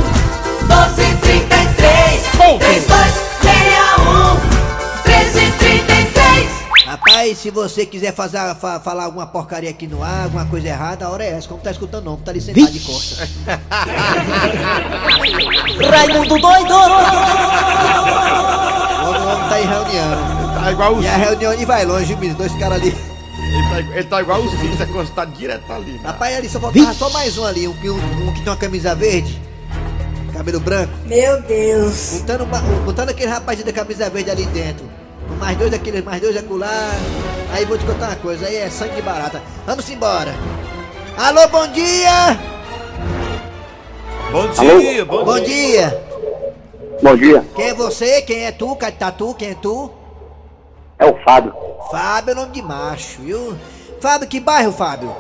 1233 0.62 2.22
3261 2.38 2.79
Rapaz, 7.30 7.38
se 7.38 7.50
você 7.52 7.86
quiser 7.86 8.14
fazer, 8.14 8.40
fa- 8.56 8.80
falar 8.80 9.04
alguma 9.06 9.28
porcaria 9.28 9.70
aqui 9.70 9.86
no 9.88 10.02
ar, 10.04 10.24
alguma 10.24 10.46
coisa 10.46 10.68
errada, 10.68 11.06
a 11.06 11.10
hora 11.10 11.24
é 11.24 11.32
essa. 11.32 11.48
Como 11.48 11.62
tá 11.62 11.70
escutando, 11.72 12.06
não, 12.06 12.18
tá 12.18 12.32
ali 12.32 12.42
sentado 12.42 12.72
de 12.72 12.80
costas. 12.80 13.30
Raimundo 15.92 16.40
doido 16.40 16.74
O 16.74 16.78
homem, 19.10 19.22
o 19.22 19.50
tá 19.50 19.62
em 19.62 19.66
reunião. 19.68 20.10
Tá 20.64 20.72
igual 20.72 20.96
o 20.96 21.02
E 21.04 21.08
a 21.08 21.16
reunião 21.18 21.56
nem 21.56 21.66
vai 21.66 21.86
longe, 21.86 22.16
menino. 22.16 22.36
Dois 22.38 22.52
caras 22.58 22.80
ali. 22.80 22.90
Ele 22.90 23.70
tá, 23.70 23.80
ele 23.98 24.04
tá 24.04 24.22
igual 24.22 24.42
os 24.42 24.52
filhos, 24.60 24.80
é 24.80 24.84
encostado 24.84 25.32
direto 25.32 25.72
ali. 25.72 25.92
né? 25.94 26.00
Rapaz, 26.06 26.36
ali 26.38 26.50
só 26.50 26.60
faltava 26.60 26.94
só 26.94 27.10
mais 27.12 27.38
um 27.38 27.46
ali, 27.46 27.68
um, 27.68 27.74
que- 27.74 27.90
um, 27.90 27.96
um 28.28 28.34
que 28.34 28.42
tem 28.42 28.50
uma 28.50 28.58
camisa 28.58 28.94
verde, 28.96 29.42
cabelo 30.34 30.60
branco. 30.60 30.94
Meu 31.06 31.42
Deus. 31.44 32.20
Botando, 32.22 32.46
botando 32.86 33.10
aquele 33.10 33.30
rapaz 33.32 33.64
da 33.64 33.72
camisa 33.74 34.10
verde 34.10 34.30
ali 34.30 34.46
dentro. 34.48 34.86
Mais 35.38 35.58
dois 35.58 35.72
daqueles, 35.72 36.04
mais 36.04 36.22
dois 36.22 36.36
acolá. 36.38 36.92
Aí 37.54 37.66
vou 37.66 37.78
te 37.78 37.86
contar 37.86 38.08
uma 38.08 38.16
coisa, 38.18 38.46
aí 38.46 38.56
é 38.58 38.70
sangue 38.70 38.96
de 38.96 39.02
barata. 39.02 39.42
Vamos 39.66 39.90
embora. 39.90 40.34
Alô, 41.18 41.48
bom 41.50 41.68
dia! 41.68 42.40
Bom 44.32 44.48
dia, 44.52 45.06
bom, 45.06 45.26
Bom 45.26 45.40
dia. 45.40 45.46
dia! 45.90 46.10
Bom 47.02 47.16
dia, 47.16 47.46
Quem 47.56 47.70
é 47.70 47.74
você? 47.74 48.22
Quem 48.22 48.46
é 48.46 48.52
tu? 48.52 48.76
Cadê 48.76 48.98
tá 48.98 49.12
tu? 49.12 49.34
Quem 49.34 49.52
é 49.52 49.56
tu? 49.56 49.92
é 51.00 51.06
o 51.06 51.18
Fábio. 51.24 51.54
Fábio 51.90 52.32
é 52.32 52.36
nome 52.36 52.52
de 52.52 52.62
macho, 52.62 53.22
viu? 53.22 53.56
Fábio, 54.02 54.28
que 54.28 54.40
bairro, 54.40 54.72
Fábio? 54.74 55.16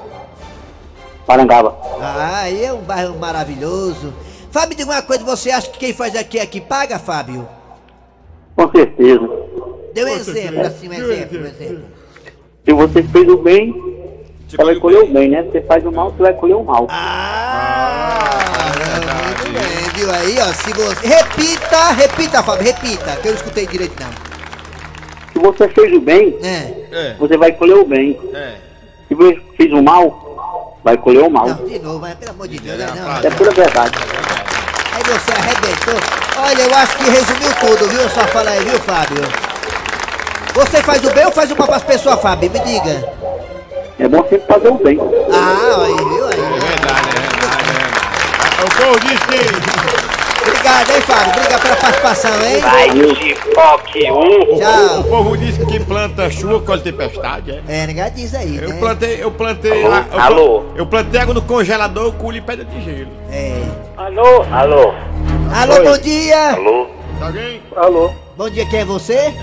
Parangaba. 1.25 1.78
Ah, 2.01 2.42
aí 2.42 2.66
é 2.66 2.74
um 2.74 2.82
bairro 2.82 3.18
maravilhoso. 3.18 4.13
Fábio, 4.51 4.75
diga 4.75 4.92
uma 4.92 5.01
coisa, 5.01 5.24
você 5.24 5.51
acha 5.51 5.70
que 5.70 5.80
quem 5.80 5.94
faz 5.94 6.16
aqui 6.16 6.38
é 6.38 6.46
que 6.46 6.60
paga, 6.60 7.00
Fábio? 7.00 7.48
Com 8.56 8.70
certeza. 8.72 9.38
Dê 10.06 10.12
um 10.12 10.15
exemplo, 10.15 10.62
assim, 10.62 10.89
um 10.89 10.94
exemplo, 10.94 11.39
um 11.39 11.46
exemplo. 11.46 11.84
Se 12.65 12.74
você 12.74 13.03
fez 13.03 13.27
o 13.27 13.38
bem, 13.38 13.74
você 14.48 14.58
vai 14.58 14.75
colher 14.75 15.01
o 15.03 15.08
bem, 15.08 15.29
né? 15.29 15.44
Se 15.44 15.51
você 15.51 15.62
faz 15.62 15.86
o 15.86 15.91
mal, 15.91 16.12
você 16.12 16.24
vai 16.24 16.34
colher 16.34 16.56
o 16.56 16.63
mal. 16.63 16.88
Ah, 16.89 18.72
muito 19.25 19.51
bem, 19.51 19.89
viu 19.96 20.12
aí, 20.13 20.38
ó, 20.39 20.53
se 20.53 20.74
você... 20.74 21.08
Repita, 21.08 21.91
repita, 21.91 22.44
Fábio, 22.44 22.63
repita, 22.65 23.15
que 23.18 23.27
eu 23.27 23.32
não 23.32 23.38
escutei 23.38 23.68
direito, 23.68 23.96
não. 24.00 24.10
Se 25.34 25.39
você 25.39 25.68
fez 25.70 25.94
o 25.94 26.00
bem, 26.01 26.38
É, 26.44 26.74
É, 26.91 27.15
você 27.20 27.38
vai 27.38 27.51
colher 27.51 27.77
o 27.77 27.86
bem. 27.86 28.20
é. 28.34 28.56
Se 29.08 29.15
você 29.15 29.41
fez 29.58 29.74
o 29.74 29.82
mal, 29.82 30.77
vai 30.84 30.96
colher 30.98 31.24
o 31.24 31.29
mal. 31.32 31.48
não, 31.48 31.65
de 31.65 31.79
novo, 31.79 32.00
mas 32.00 32.13
pelo 32.15 32.32
amor 32.32 32.48
de 32.48 32.60
Deus, 32.60 32.77
né, 32.77 32.88
não. 32.96 33.18
É 33.18 33.29
pura 33.32 33.51
verdade. 33.51 33.98
Aí 34.94 35.01
você 35.03 35.32
arrebentou. 35.32 35.96
Olha, 36.38 36.62
eu 36.62 36.75
acho 36.75 36.98
que 36.98 37.10
resumiu 37.10 37.51
tudo, 37.60 37.89
viu? 37.89 38.10
Só 38.10 38.22
fala 38.27 38.51
aí, 38.51 38.63
viu, 38.63 38.79
Fábio? 38.79 39.24
Você 40.53 40.82
faz 40.84 41.03
o 41.03 41.12
bem 41.13 41.25
ou 41.25 41.32
faz 41.32 41.51
o 41.51 41.58
mal 41.58 41.68
pras 41.68 41.84
pessoas, 41.84 42.22
Fábio? 42.22 42.50
Me 42.51 42.60
diga. 42.60 43.13
É 44.00 44.08
bom 44.08 44.22
sempre 44.24 44.41
fazer 44.48 44.70
o 44.70 44.75
bem. 44.75 44.98
Ah, 45.34 45.84
aí, 45.84 45.96
viu 45.96 46.25
aí? 46.27 46.39
É 46.39 46.60
verdade, 46.60 47.10
é 47.10 47.22
verdade, 47.22 47.60
é 47.60 47.72
verdade. 47.72 48.63
O 48.63 48.82
povo 48.82 49.00
diz 49.00 49.20
que. 49.20 49.89
Obrigado, 50.50 50.91
hein, 50.91 51.01
Fábio? 51.01 51.34
Obrigado 51.36 51.62
pela 51.62 51.75
participação, 51.75 52.32
hein? 52.44 53.15
Chicoque 53.15 54.12
um. 54.12 54.56
O 54.56 54.60
Tchau. 54.60 55.03
povo 55.03 55.38
diz 55.38 55.58
que 55.58 55.65
quem 55.65 55.82
planta 55.84 56.29
chuva 56.29 56.60
colhe 56.62 56.82
tempestade, 56.82 57.51
é? 57.68 57.84
É, 57.84 57.88
ninguém 57.88 58.12
diz 58.13 58.34
aí, 58.34 58.58
Eu 58.58 58.70
né? 58.70 58.75
plantei, 58.79 59.24
eu 59.24 59.32
plantei. 59.32 59.84
Alô? 59.86 59.96
eu, 60.12 60.20
Alô? 60.20 60.63
Eu 60.75 60.86
plantei 60.88 61.20
água 61.20 61.34
no 61.34 61.41
congelador, 61.41 62.12
colhi 62.13 62.41
pedra 62.41 62.65
de 62.65 62.82
gelo. 62.82 63.12
É. 63.32 63.62
Alô? 63.98 64.44
Alô? 64.51 64.94
Alô, 65.53 65.74
Oi. 65.75 65.84
bom 65.84 65.98
dia! 65.98 66.51
Alô? 66.53 66.88
Tá 67.20 67.25
alguém? 67.27 67.62
Alô? 67.75 68.12
Bom 68.39 68.50
dia, 68.50 68.65
quem 68.67 68.79
é 68.79 68.86
você? 68.86 69.15
É? 69.15 69.34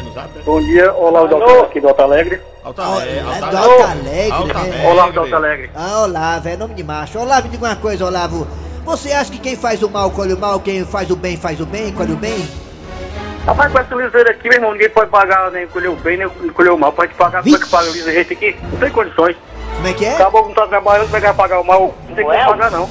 Bom 0.42 0.58
dia, 0.58 0.90
olá, 0.94 1.26
doutor 1.26 1.66
aqui 1.66 1.78
do 1.82 1.88
Alto 1.88 2.00
Alegre. 2.00 2.40
Alta 2.64 2.80
Ó, 2.80 2.94
Alegre, 2.94 3.18
é 3.18 3.20
Alta 3.20 3.40
do 3.40 3.56
Alegre. 3.58 3.66
Alto 3.66 3.82
Alegre, 3.84 4.32
Alta 4.32 4.54
né? 4.54 4.60
Alegre. 4.60 4.86
Olá, 4.86 5.10
do 5.10 5.20
Alto 5.20 5.36
Alegre. 5.36 5.70
Ah, 5.74 6.02
Olavo, 6.04 6.48
é 6.48 6.56
nome 6.56 6.74
de 6.74 6.82
macho. 6.82 7.18
Olavo, 7.18 7.42
me 7.42 7.48
diga 7.50 7.66
uma 7.66 7.76
coisa, 7.76 8.06
Olavo. 8.06 8.48
Você 8.86 9.12
acha 9.12 9.30
que 9.30 9.38
quem 9.38 9.54
faz 9.54 9.82
o 9.82 9.90
mal 9.90 10.10
colhe 10.10 10.32
o 10.32 10.38
mal, 10.38 10.58
quem 10.60 10.82
faz 10.86 11.10
o 11.10 11.16
bem 11.16 11.36
faz 11.36 11.60
o 11.60 11.66
bem, 11.66 11.92
colhe 11.92 12.14
o 12.14 12.16
bem? 12.16 12.48
Rapaz, 13.44 13.70
com 13.70 13.78
essa 13.80 13.94
liseira 13.94 14.30
aqui, 14.30 14.48
meu 14.48 14.56
irmão, 14.56 14.72
ninguém 14.72 14.88
pode 14.88 15.10
pagar 15.10 15.50
nem 15.50 15.66
colher 15.66 15.90
o 15.90 15.96
bem, 15.96 16.16
nem 16.16 16.28
colher 16.54 16.72
o 16.72 16.78
mal. 16.78 16.90
Pode 16.90 17.12
pagar, 17.16 17.42
como 17.42 17.54
é 17.54 17.58
que 17.58 17.68
paga 17.68 17.90
a 17.90 17.92
liseira 17.92 18.22
aqui? 18.22 18.56
Não 18.72 18.78
tem 18.78 18.90
condições. 18.90 19.36
Como 19.74 19.88
é 19.88 19.92
que 19.92 20.06
é? 20.06 20.14
Acabou 20.14 20.40
que 20.44 20.48
não 20.48 20.54
tá 20.54 20.66
trabalhando, 20.68 21.10
vai 21.10 21.34
pagar 21.34 21.60
o 21.60 21.64
mal. 21.64 21.94
Não 22.08 22.14
tem 22.14 22.24
como 22.24 22.34
pagar, 22.34 22.70
não. 22.70 22.88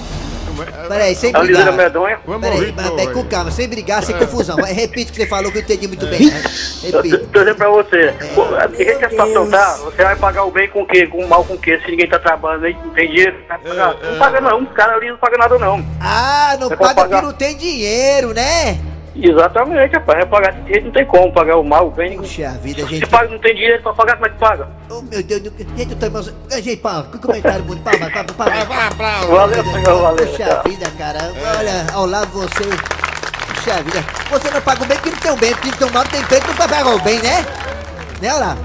Peraí, 0.88 1.15
sem 1.15 1.29
É 1.35 1.39
brigar. 1.39 1.74
medonha. 1.74 2.19
Vamos 2.25 2.41
Peraí, 2.47 2.74
mas 2.75 3.12
com 3.13 3.24
calma, 3.25 3.51
sem 3.51 3.67
brigar, 3.67 4.03
sem 4.03 4.15
confusão. 4.17 4.55
Vai, 4.55 4.74
Repita 4.74 5.09
o 5.09 5.13
que 5.13 5.21
você 5.21 5.27
falou 5.27 5.51
que 5.51 5.57
eu 5.57 5.62
entendi 5.62 5.88
muito 5.88 6.05
bem. 6.07 6.29
né? 6.29 6.41
Eu 6.83 7.01
Repita. 7.01 7.17
tô 7.31 7.39
dizendo 7.39 7.55
pra 7.55 7.69
você, 7.69 7.97
é 7.97 8.67
porque 8.67 8.85
que 8.85 9.05
a 9.05 9.09
situação 9.09 9.50
tá, 9.50 9.77
você 9.83 10.03
vai 10.03 10.15
pagar 10.15 10.43
o 10.45 10.51
bem 10.51 10.69
com 10.69 10.81
o 10.81 10.85
quê? 10.85 11.07
Com 11.07 11.24
o 11.24 11.27
mal 11.27 11.43
com 11.43 11.53
o 11.53 11.57
quê? 11.57 11.79
Se 11.83 11.91
ninguém 11.91 12.07
tá 12.09 12.19
trabalhando, 12.19 12.65
aí 12.65 12.74
não 12.74 12.89
tem 12.91 13.07
dinheiro, 13.09 13.35
pagar. 13.47 13.95
É, 14.01 14.12
Não 14.12 14.19
paga 14.19 14.41
não, 14.41 14.62
o 14.63 14.67
cara 14.67 14.93
ali 14.95 15.09
não 15.09 15.17
paga 15.17 15.38
nada 15.38 15.57
não. 15.59 15.85
Ah, 16.00 16.55
não 16.59 16.67
Você 16.69 16.77
paga 16.77 17.05
porque 17.05 17.21
não 17.21 17.33
tem 17.33 17.55
dinheiro, 17.57 18.33
né? 18.33 18.77
Exatamente, 19.15 19.93
rapaz, 19.95 20.17
vai 20.19 20.25
pagar 20.27 20.51
desse 20.53 20.67
jeito, 20.74 20.86
não 20.86 20.91
tem 20.91 21.05
como 21.05 21.31
pagar 21.31 21.55
o 21.57 21.63
mal, 21.63 21.88
o 21.88 21.91
bem. 21.91 22.17
Puxa 22.17 22.50
vida, 22.62 22.81
Se 22.84 22.88
gente. 22.95 23.07
paga, 23.07 23.29
não 23.29 23.39
tem 23.39 23.55
dinheiro 23.55 23.81
pra 23.81 23.93
pagar, 23.93 24.15
como 24.15 24.25
é 24.25 24.29
que 24.29 24.38
paga? 24.38 24.67
Oh, 24.89 25.01
meu 25.01 25.24
Deus, 25.24 25.41
do- 25.41 25.53
gente, 25.77 25.91
eu 25.93 25.98
tô 25.98 26.05
emocionado. 26.05 26.43
Gente, 26.51 26.77
palma, 26.77 27.03
que 27.12 27.17
comentário 27.19 27.63
bonito. 27.63 27.84
Palma, 27.84 28.10
palma. 28.10 28.65
Vai 28.65 28.93
pra 28.95 29.19
Valeu, 29.25 29.63
senhor, 29.63 30.01
valeu. 30.01 30.27
Puxa 30.27 30.62
vida, 30.67 30.91
cara. 30.98 31.19
Olha, 31.57 31.93
ao 31.93 32.05
lado 32.05 32.27
você. 32.31 32.63
Puxa 33.55 33.81
vida. 33.84 34.03
Você 34.31 34.51
não 34.51 34.62
paga 34.62 34.84
o 34.84 34.86
bem 34.86 34.98
porque 34.98 35.10
não 35.12 35.17
tem 35.17 35.31
o 35.31 35.38
bem. 35.38 35.51
Porque 35.53 35.69
não 35.69 35.77
tem 35.77 35.88
o 35.88 35.93
mal, 35.93 36.03
não 36.03 36.12
tem 36.12 36.22
bem, 36.25 36.39
não 36.48 36.55
paga 36.67 36.89
o 36.89 37.00
bem, 37.00 37.19
né? 37.22 37.45
Né, 38.22 38.34
Olavo? 38.36 38.62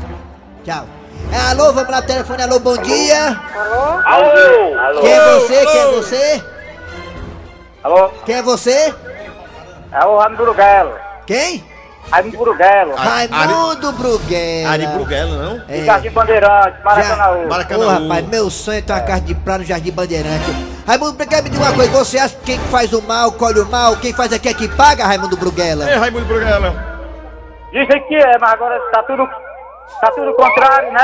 Tchau. 0.65 0.87
É, 1.33 1.51
alô, 1.53 1.73
vamos 1.73 1.91
lá, 1.91 2.03
telefone. 2.03 2.43
Alô, 2.43 2.59
bom 2.59 2.77
dia. 2.79 3.41
Alô? 4.05 4.79
Alô? 4.79 5.01
Quem 5.01 5.13
é 5.13 5.35
você? 5.39 5.67
Quem 5.67 5.81
é 5.81 5.87
você? 5.93 6.45
Alô? 7.85 8.09
Quem 8.27 8.35
é 8.35 8.43
você? 8.43 8.95
É 9.93 10.07
o 10.07 10.19
Raimundo 10.19 10.45
Bruguelo. 10.45 10.93
Quem? 11.27 11.65
Raimundo 12.11 12.39
Bruguelo. 12.39 12.95
Raimundo 12.95 13.93
Bruguela. 13.93 14.71
Ari 14.71 14.87
Bruguela, 14.87 15.37
não? 15.37 15.63
É. 15.69 15.85
Jardim 15.85 16.11
Bandeirante, 16.11 16.83
Maracanã. 16.85 17.31
Ô, 17.31 17.49
Maracanã. 17.49 17.99
rapaz, 17.99 18.29
meu 18.29 18.51
sonho 18.51 18.79
é 18.79 18.83
ter 18.83 18.93
uma 18.93 19.01
casa 19.01 19.21
de 19.21 19.35
praia 19.35 19.59
no 19.59 19.65
Jardim 19.65 19.93
Bandeirante. 19.93 20.67
Raimundo 20.87 21.13
Bruguela, 21.15 21.43
me 21.43 21.51
diga 21.51 21.63
uma 21.63 21.73
coisa. 21.75 21.91
Você 21.93 22.19
acha 22.19 22.35
que 22.37 22.45
quem 22.45 22.59
faz 22.59 22.93
o 22.93 23.03
mal, 23.03 23.33
colhe 23.33 23.61
o 23.61 23.67
mal? 23.67 23.97
Quem 23.97 24.13
faz 24.13 24.33
aqui 24.33 24.49
é 24.49 24.55
que 24.55 24.69
paga, 24.69 25.07
Raimundo 25.07 25.37
Bruguela? 25.37 25.91
Ei, 25.91 25.99
Raimundo 25.99 26.25
Bruguela. 26.27 26.75
Dizem 27.73 28.03
que 28.09 28.15
é, 28.17 28.39
mas 28.39 28.53
agora 28.53 28.81
tá 28.93 29.03
tudo, 29.05 29.29
tá 30.01 30.11
tudo 30.13 30.33
contrário, 30.35 30.93
né, 30.93 31.01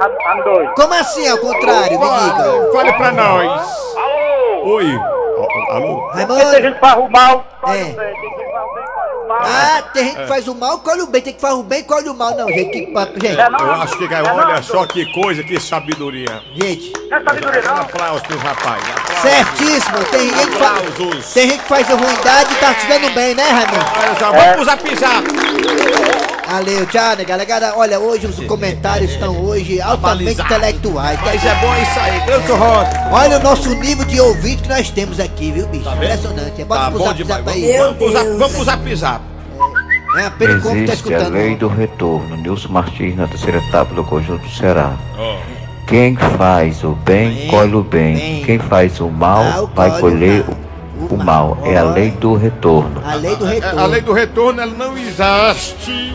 Raimundo? 0.00 0.74
Como 0.74 0.94
assim, 0.94 1.28
ao 1.28 1.38
contrário? 1.38 1.98
Me 1.98 2.06
diga. 2.06 2.72
Fale 2.72 2.92
pra 2.94 3.12
nós. 3.12 3.94
Alô? 3.96 4.74
Oi. 4.74 5.11
Porque 6.12 6.26
tem 6.26 6.36
Raimundo. 6.36 6.62
gente 6.62 6.74
que 6.74 6.80
faz 6.80 6.96
o 6.98 7.08
mal, 7.08 7.46
É. 7.62 7.66
faz 7.66 7.80
o 7.80 7.96
bem, 7.96 7.96
tem 7.96 8.14
gente 8.20 8.36
que 8.36 8.52
faz 8.52 8.64
o 8.64 8.74
bem, 8.74 8.84
faz 8.94 9.12
o 9.12 9.28
mal. 9.28 9.38
Ah, 9.44 9.82
tem 9.94 10.04
gente 10.04 10.16
que 10.16 10.26
faz 10.26 10.48
o 10.48 10.54
mal, 10.54 10.78
colhe 10.80 11.02
o 11.02 11.06
bem. 11.06 11.22
Tem 11.22 11.32
que 11.32 11.40
faz 11.40 11.54
o 11.54 11.62
bem, 11.62 11.82
colhe 11.84 12.08
o 12.08 12.14
mal. 12.14 12.36
Não, 12.36 12.48
gente, 12.48 12.70
que 12.70 12.86
papo, 12.92 13.12
gente. 13.20 13.40
É, 13.40 13.48
não. 13.50 13.58
Eu 13.60 13.72
acho 13.82 13.96
que, 13.98 14.04
É, 14.04 14.22
não, 14.22 14.36
olha 14.36 14.62
só 14.62 14.86
que 14.86 15.12
coisa, 15.12 15.42
que 15.42 15.58
sabedoria. 15.60 16.42
Gente, 16.54 16.92
Não 17.10 17.16
é 17.18 17.22
sabedoria, 17.24 17.62
não. 17.62 17.76
Aplausos 17.76 18.22
pros 18.22 18.42
rapazes. 18.42 18.88
aplausos. 18.90 19.22
certíssimo. 19.22 20.04
Tem 20.10 20.28
gente 20.28 20.46
que 20.50 20.58
faz... 20.58 21.32
Tem 21.32 21.48
gente 21.50 21.62
que 21.62 21.68
faz 21.68 21.90
a 21.90 21.94
ruindade 21.94 22.52
e 22.52 22.56
tá 22.56 22.74
se 22.74 22.86
dando 22.86 23.10
bem, 23.14 23.34
né, 23.34 23.44
Raimundo? 23.44 23.86
Olha 23.98 24.18
só, 24.18 24.32
vamos 24.32 24.66
zap 24.66 24.96
zap. 24.96 25.24
Valeu, 26.52 26.84
tchau, 26.84 27.16
né, 27.16 27.24
galera? 27.24 27.72
Olha, 27.76 27.98
hoje 27.98 28.26
os 28.26 28.38
comentários 28.46 29.12
estão 29.12 29.42
hoje 29.42 29.80
altamente 29.80 30.34
Balizado. 30.36 30.48
intelectuais. 30.54 31.18
tá? 31.18 31.24
Mas 31.24 31.44
é 31.46 31.54
bom 31.54 31.74
isso 31.76 31.98
aí. 32.00 32.20
Grande 32.26 32.46
Sorrote. 32.46 32.90
Olha 33.10 33.38
o 33.38 33.42
nosso 33.42 33.74
nível 33.76 34.04
de 34.04 34.20
ouvinte 34.20 34.62
que 34.62 34.68
nós 34.68 34.90
temos 34.90 35.18
aqui, 35.18 35.50
viu, 35.50 35.66
bicho? 35.68 35.88
Impressionante. 35.88 36.62
Bota 36.64 36.80
Tá 36.82 36.90
pro 36.90 36.98
bom 36.98 37.04
zap 37.06 37.16
demais. 37.16 37.44
zap 37.44 37.44
Vamos, 37.44 37.64
aí. 37.64 37.78
vamos, 37.78 37.96
pro 37.96 38.12
zap, 38.12 38.26
vamos 38.36 38.52
pro 38.52 38.64
zap 38.64 38.94
zap. 38.96 39.20
É 40.18 40.24
a 40.26 40.30
pena 40.30 40.60
como 40.60 40.74
tá 40.74 40.76
Existe 40.76 40.90
a 40.90 40.94
escutando. 40.94 41.32
lei 41.32 41.56
do 41.56 41.68
retorno. 41.68 42.36
Nilson 42.36 42.68
Martins 42.68 43.16
na 43.16 43.26
terceira 43.26 43.56
etapa 43.56 43.94
do 43.94 44.04
Conjunto 44.04 44.46
Ceará. 44.50 44.92
Ó. 45.18 45.36
Quem 45.86 46.14
faz 46.36 46.84
o 46.84 46.90
bem, 46.90 47.32
Bem, 47.32 47.48
colhe 47.48 47.74
o 47.74 47.82
bem. 47.82 48.14
bem. 48.14 48.42
Quem 48.44 48.58
faz 48.58 49.00
o 49.00 49.08
mal, 49.08 49.42
Mal, 49.42 49.70
vai 49.74 49.88
colhe 49.88 50.00
colher 50.02 50.44
o 50.46 51.14
o, 51.14 51.16
mal. 51.16 51.52
o 51.52 51.56
mal. 51.56 51.58
É 51.64 51.78
a 51.78 51.82
lei 51.84 52.10
do 52.10 52.34
retorno. 52.34 53.00
A 53.06 53.14
lei 53.14 53.34
do 53.36 53.46
A 53.46 53.48
retorno. 53.48 53.86
lei 53.86 54.00
do 54.02 54.12
retorno, 54.12 54.60
ela 54.60 54.72
não 54.74 54.92
existe 54.98 56.14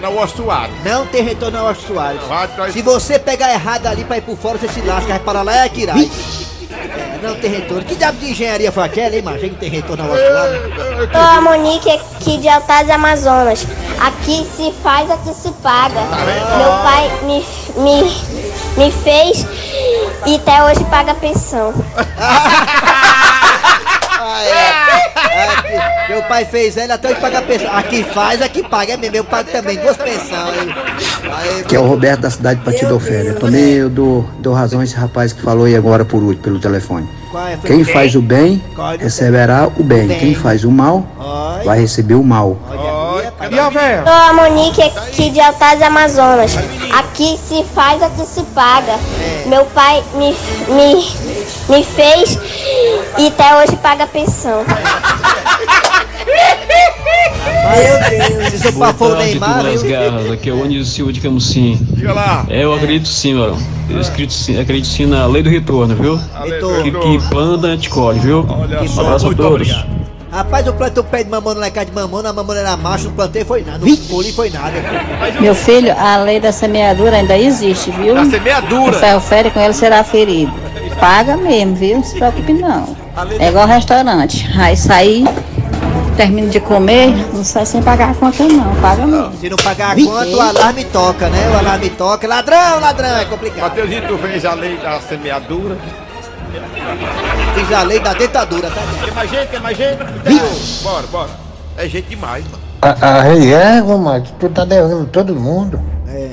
na 0.00 0.08
Ossuado. 0.08 0.72
Não 0.84 1.06
tem 1.06 1.22
retorno 1.22 1.58
ao 1.66 1.74
Soares. 1.74 2.22
Vai, 2.28 2.48
nós- 2.56 2.72
Se 2.72 2.82
você 2.82 3.18
pegar 3.18 3.52
errado 3.52 3.86
ali 3.86 4.04
pra 4.04 4.18
ir 4.18 4.22
por 4.22 4.36
fora, 4.36 4.58
você 4.58 4.68
se 4.68 4.80
lasca, 4.82 5.08
vai 5.08 5.18
para 5.18 5.42
lá 5.42 5.54
e 5.54 5.66
atirar. 5.66 5.96
É, 5.98 7.18
não 7.22 7.34
tem 7.36 7.50
retorno. 7.50 7.84
Que 7.84 7.94
diabo 7.94 8.18
de 8.18 8.30
engenharia 8.30 8.72
foi 8.72 8.84
aquela, 8.84 9.14
hein, 9.14 9.22
macho? 9.22 9.40
Que 9.40 9.50
tem 9.50 9.68
retorno 9.70 10.04
ao 10.04 10.10
Austin 10.10 10.26
Soares. 10.26 11.12
Sou 11.12 11.20
a 11.20 11.40
Monique 11.40 11.90
aqui 11.90 12.38
de 12.38 12.48
Altas 12.48 12.88
Amazonas. 12.88 13.66
Aqui 14.00 14.46
se 14.56 14.72
faz, 14.82 15.10
aqui 15.10 15.34
se 15.34 15.50
paga. 15.62 16.00
Meu 16.56 16.70
pai 16.82 17.10
me, 17.24 17.46
me, 17.76 18.02
me 18.78 18.90
fez 18.92 19.46
e 20.26 20.36
até 20.36 20.62
hoje 20.64 20.82
paga 20.84 21.14
pensão. 21.14 21.74
Ah, 24.22 24.42
é. 24.44 24.69
Aqui, 25.48 26.12
meu 26.12 26.22
pai 26.24 26.44
fez 26.44 26.76
ela 26.76 26.94
até 26.94 27.10
hoje 27.10 27.20
paga 27.20 27.42
pensão. 27.42 27.70
Aqui 27.72 28.02
faz, 28.04 28.42
aqui 28.42 28.62
paga. 28.62 28.94
É 28.94 28.96
mesmo, 28.96 29.16
eu 29.16 29.24
pago 29.24 29.50
também 29.50 29.78
duas 29.78 29.96
pensões. 29.96 30.74
Aí, 31.32 31.64
Que 31.64 31.76
é 31.76 31.80
o 31.80 31.86
Roberto 31.86 32.20
da 32.20 32.30
cidade 32.30 32.60
de 32.60 32.64
Patidofélia. 32.64 33.34
Também 33.34 33.74
eu 33.74 33.88
dou, 33.88 34.28
dou 34.38 34.52
razão 34.52 34.80
a 34.80 34.84
esse 34.84 34.94
rapaz 34.96 35.32
que 35.32 35.42
falou 35.42 35.64
aí 35.64 35.76
agora 35.76 36.04
por 36.04 36.22
último, 36.22 36.42
pelo 36.42 36.58
telefone. 36.58 37.08
é? 37.34 37.56
Quem 37.66 37.84
faz 37.84 38.14
o 38.14 38.22
bem, 38.22 38.62
receberá 38.98 39.68
o 39.76 39.82
bem. 39.82 40.08
Quem 40.08 40.34
faz 40.34 40.64
o 40.64 40.70
mal, 40.70 41.06
vai 41.64 41.80
receber 41.80 42.14
o 42.14 42.24
mal. 42.24 42.56
E 43.50 43.58
a 43.58 43.68
véia? 43.68 44.04
Sou 44.04 44.12
a 44.12 44.32
Monique 44.32 44.82
aqui 44.82 45.30
de 45.30 45.40
Altas 45.40 45.82
Amazonas. 45.82 46.56
Aqui 46.92 47.38
se 47.46 47.64
faz, 47.74 48.02
aqui 48.02 48.24
se 48.26 48.42
paga. 48.54 48.98
Meu 49.46 49.64
pai 49.66 50.02
me, 50.14 50.36
me, 50.74 51.06
me 51.68 51.84
fez 51.84 52.38
e 53.18 53.26
até 53.28 53.56
hoje 53.56 53.76
paga 53.76 54.06
pensão. 54.06 54.64
Meu 57.70 58.48
Deus, 58.50 58.62
for 58.74 58.94
for 58.94 59.12
o 59.12 59.16
Neymar, 59.16 59.62
viu? 59.62 59.90
garras, 59.90 60.30
aqui 60.30 60.50
é 60.50 60.52
o 60.52 60.62
Anísio 60.64 60.84
Silva 60.84 61.12
de 61.12 61.20
Camusim. 61.20 61.78
Diga 61.92 62.12
lá. 62.12 62.44
É, 62.48 62.64
eu 62.64 62.74
acredito 62.74 63.08
sim, 63.08 63.34
mano. 63.34 63.56
Eu 63.88 64.00
acredito 64.00 64.32
sim, 64.32 64.58
acredito 64.58 64.88
sim 64.88 65.06
na 65.06 65.26
lei 65.26 65.42
do 65.42 65.50
retorno, 65.50 65.94
viu? 65.94 66.20
A 66.34 66.44
Retorno. 66.44 66.82
Que, 66.82 66.90
que 66.90 67.28
planta 67.28 67.68
anticolhe, 67.68 68.18
viu? 68.18 68.46
Olha 68.48 68.82
Um 68.82 69.00
abraço 69.00 69.28
a 69.28 69.34
todos. 69.34 69.46
obrigado. 69.46 69.99
Rapaz, 70.30 70.64
eu 70.64 70.72
plantei 70.72 71.02
o 71.02 71.04
pé 71.04 71.24
de 71.24 71.30
mamona 71.30 71.58
lá 71.58 71.68
em 71.68 71.72
casa 71.72 71.86
de 71.86 71.92
mamona, 71.92 72.30
a 72.30 72.32
mamona 72.32 72.60
era 72.60 72.76
macho, 72.76 73.06
não 73.06 73.12
plantei 73.12 73.44
foi 73.44 73.62
nada, 73.62 73.84
não 73.84 73.96
colhi 73.96 74.32
foi 74.32 74.48
nada. 74.48 74.72
Meu 75.40 75.54
filho, 75.56 75.92
a 75.98 76.18
lei 76.18 76.38
da 76.38 76.52
semeadura 76.52 77.16
ainda 77.16 77.36
existe, 77.36 77.90
viu? 77.90 78.14
O 78.14 78.30
semeadura. 78.30 78.98
ferro 78.98 79.20
fere 79.20 79.50
com 79.50 79.60
ele 79.60 79.74
será 79.74 80.04
ferido. 80.04 80.52
paga 81.00 81.36
mesmo, 81.36 81.74
viu? 81.74 81.96
Não 81.96 82.04
se 82.04 82.14
preocupe 82.14 82.52
não. 82.52 82.96
É 83.40 83.48
igual 83.48 83.66
restaurante. 83.66 84.48
Aí 84.56 84.76
sair, 84.76 85.24
termina 86.16 86.48
de 86.48 86.60
comer, 86.60 87.08
não 87.34 87.42
sai 87.42 87.66
sem 87.66 87.82
pagar 87.82 88.10
a 88.10 88.14
conta 88.14 88.44
não, 88.44 88.74
paga 88.76 89.06
mesmo. 89.06 89.32
Se 89.40 89.48
não 89.48 89.56
pagar 89.56 89.92
a 89.92 89.94
conta, 89.96 90.28
o 90.28 90.40
alarme 90.40 90.84
toca, 90.84 91.28
né? 91.28 91.50
O 91.50 91.58
alarme 91.58 91.90
toca. 91.90 92.28
Ladrão, 92.28 92.78
ladrão, 92.78 93.16
é 93.16 93.24
complicado. 93.24 93.62
Mateuzinho, 93.62 94.06
tu 94.06 94.16
fez 94.18 94.44
a 94.44 94.54
lei 94.54 94.76
da 94.76 95.00
semeadura. 95.00 95.76
Fiz 97.54 97.72
a 97.72 97.82
lei 97.82 98.00
da 98.00 98.12
dentadura, 98.12 98.70
tá? 98.70 98.82
Tem 99.04 99.12
mais 99.14 99.30
gente, 99.30 99.48
tem 99.48 99.60
mais 99.60 99.76
gente? 99.76 99.98
Bora, 100.82 101.06
bora. 101.06 101.30
É 101.76 101.88
gente 101.88 102.08
demais, 102.08 102.44
mano. 102.44 102.62
A, 102.82 103.18
a 103.18 103.22
régua, 103.22 103.98
mano, 103.98 104.24
tu 104.38 104.48
tá 104.48 104.64
devendo 104.64 105.06
todo 105.06 105.34
mundo. 105.34 105.80
É. 106.08 106.30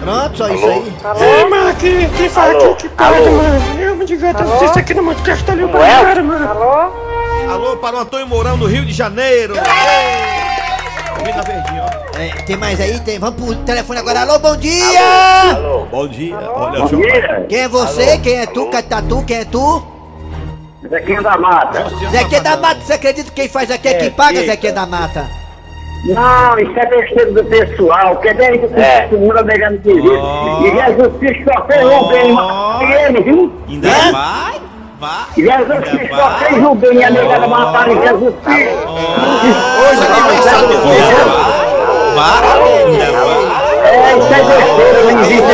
Pronto, 0.00 0.36
só 0.36 0.48
isso 0.48 0.66
aí. 0.66 0.94
Ei, 1.20 1.48
mano, 1.48 1.74
que, 1.76 2.06
que 2.08 2.28
fala 2.28 2.52
aqui, 2.52 2.82
que 2.82 2.88
paga, 2.90 3.30
mano. 3.30 3.80
Eu 3.80 3.96
me 3.96 4.04
digo, 4.04 4.24
eu 4.24 4.58
disse 4.60 4.78
aqui 4.78 4.94
no 4.94 5.04
podcast 5.04 5.50
ali 5.50 5.64
o 5.64 5.68
banheiro, 5.68 6.24
mano. 6.24 6.48
Alô, 7.50 7.76
para 7.76 7.96
o 7.96 8.00
Antônio 8.00 8.26
Mourão, 8.26 8.56
no 8.56 8.66
Rio 8.66 8.84
de 8.84 8.92
Janeiro. 8.92 9.54
Ouvindo 11.24 11.38
a 11.38 11.42
verdinha, 11.42 11.84
ó. 11.84 12.18
É, 12.20 12.42
tem 12.42 12.56
mais 12.56 12.78
aí? 12.78 13.00
Tem. 13.00 13.18
Vamos 13.18 13.42
pro 13.42 13.54
telefone 13.64 13.98
agora. 13.98 14.20
Alô, 14.20 14.38
bom 14.38 14.56
dia! 14.56 15.54
Alô, 15.54 15.86
bom 15.86 16.06
dia. 16.06 16.36
Olha, 16.36 16.80
Bom 16.80 16.86
dia. 16.86 17.46
Quem 17.48 17.58
é 17.60 17.68
você? 17.68 18.18
Quem 18.18 18.40
é 18.40 18.46
tu? 18.46 18.66
Catatu? 18.66 19.24
Quem 19.24 19.38
é 19.38 19.44
tu? 19.46 19.82
Zequinha 20.86 21.22
da 21.22 21.38
Mata. 21.38 21.86
Zequinha 22.10 22.42
da 22.42 22.56
Mata, 22.58 22.80
você 22.82 22.92
acredita 22.92 23.30
que 23.30 23.36
quem 23.36 23.48
faz 23.48 23.70
aqui 23.70 23.88
é 23.88 23.94
quem 23.94 24.10
paga, 24.10 24.42
Zequinha 24.42 24.72
da 24.74 24.84
Mata? 24.84 25.26
Não, 26.04 26.58
isso 26.58 26.78
é 26.78 26.86
besteira 26.86 27.32
do 27.32 27.44
pessoal, 27.44 28.16
que 28.16 28.28
é 28.28 28.34
desde 28.34 28.68
que 28.68 28.78
É. 28.78 29.08
o 29.10 29.16
mundo 29.16 29.42
negando 29.44 29.76
existe. 29.76 29.96
E 29.96 30.84
Jesus 30.84 31.16
Cristo 31.18 31.50
só 31.50 31.66
fez 31.66 31.86
um 31.86 32.08
bem, 32.08 32.36
e 32.36 32.92
ele, 33.02 33.22
viu? 33.22 33.52
Ainda 33.66 33.88
vai? 34.12 34.60
Vai. 35.04 35.26
Jesus 35.36 35.90
Cristo 35.90 36.16
só 36.16 36.30
fez 36.38 36.64
um 36.64 36.74
bem 36.76 36.96
e 36.96 37.04
a 37.04 37.10
negada 37.10 37.46
mataram 37.46 37.92
Jesus 37.92 38.34
Cristo. 38.42 38.88
Hoje 38.88 40.02
é 40.02 40.06
aniversário. 40.06 40.80
Vai. 42.14 42.40
Ainda 42.64 43.12
vai. 43.12 43.44
É, 43.84 44.16
isso 44.16 44.32
é 44.32 44.42
besteira, 44.44 45.02
não 45.02 45.20
existe 45.20 45.52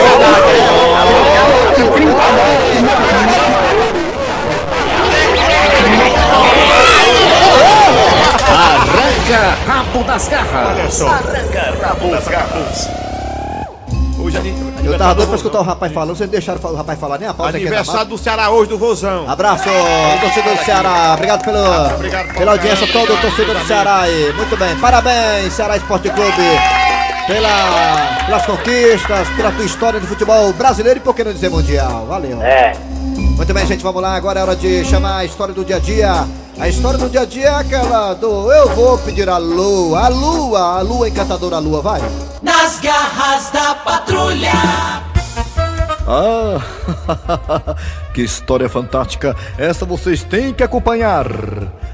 Arranca 8.54 9.42
rabo 9.66 10.04
das 10.04 10.28
garras. 10.28 11.02
Arranca 11.02 11.74
rabo 11.82 12.10
das 12.12 12.28
garras. 12.28 13.09
Tava 15.00 15.14
do 15.14 15.16
doido 15.16 15.28
pra 15.28 15.36
escutar 15.36 15.58
o 15.60 15.62
rapaz 15.62 15.92
falando, 15.92 16.16
vocês 16.16 16.30
deixaram 16.30 16.60
o 16.62 16.74
rapaz 16.74 16.98
falar 16.98 17.18
nem 17.18 17.28
a 17.28 17.34
pausa 17.34 17.56
aqui. 17.56 17.66
Aniversário 17.66 18.10
do 18.10 18.18
Ceará 18.18 18.50
hoje, 18.50 18.68
do 18.68 18.78
Vozão. 18.78 19.28
Abraço, 19.28 19.64
torcedor 20.20 20.56
do 20.56 20.64
Ceará. 20.64 21.14
Obrigado 21.14 21.44
pelo, 21.44 22.34
pela 22.34 22.52
audiência 22.52 22.86
toda, 22.92 23.12
o 23.14 23.16
torcedor 23.18 23.54
do 23.56 23.66
Ceará 23.66 24.00
aí. 24.00 24.32
Muito 24.34 24.56
bem, 24.56 24.76
parabéns, 24.76 25.52
Ceará 25.52 25.76
Esporte 25.76 26.10
Clube, 26.10 26.42
pela, 27.26 28.24
pelas 28.26 28.46
conquistas, 28.46 29.28
pela 29.30 29.50
tua 29.52 29.64
história 29.64 30.00
de 30.00 30.06
futebol 30.06 30.52
brasileiro 30.52 30.98
e 30.98 31.02
por 31.02 31.14
que 31.14 31.24
não 31.24 31.32
dizer 31.32 31.48
mundial. 31.48 32.06
Valeu. 32.06 32.40
É. 32.42 32.72
Muito 33.40 33.54
bem, 33.54 33.66
gente, 33.66 33.82
vamos 33.82 34.02
lá. 34.02 34.14
Agora 34.14 34.40
é 34.40 34.42
hora 34.42 34.56
de 34.56 34.84
chamar 34.84 35.18
a 35.18 35.24
história 35.24 35.54
do 35.54 35.64
dia 35.64 35.76
a 35.76 35.78
dia. 35.78 36.26
A 36.60 36.68
história 36.68 36.98
do 36.98 37.08
dia 37.08 37.22
a 37.22 37.24
dia 37.24 37.46
é 37.46 37.54
aquela 37.54 38.12
do 38.12 38.52
Eu 38.52 38.68
vou 38.74 38.98
pedir 38.98 39.30
a 39.30 39.38
lua, 39.38 40.04
a 40.04 40.08
lua, 40.08 40.60
a 40.78 40.82
lua 40.82 41.08
encantadora, 41.08 41.56
a 41.56 41.58
lua, 41.58 41.80
vai. 41.80 42.02
Nas 42.42 42.78
garras 42.80 43.50
da 43.50 43.74
patrulha. 43.76 44.52
Ah, 46.06 46.60
que 48.12 48.20
história 48.20 48.68
fantástica! 48.68 49.34
Essa 49.56 49.86
vocês 49.86 50.22
têm 50.22 50.52
que 50.52 50.62
acompanhar. 50.62 51.26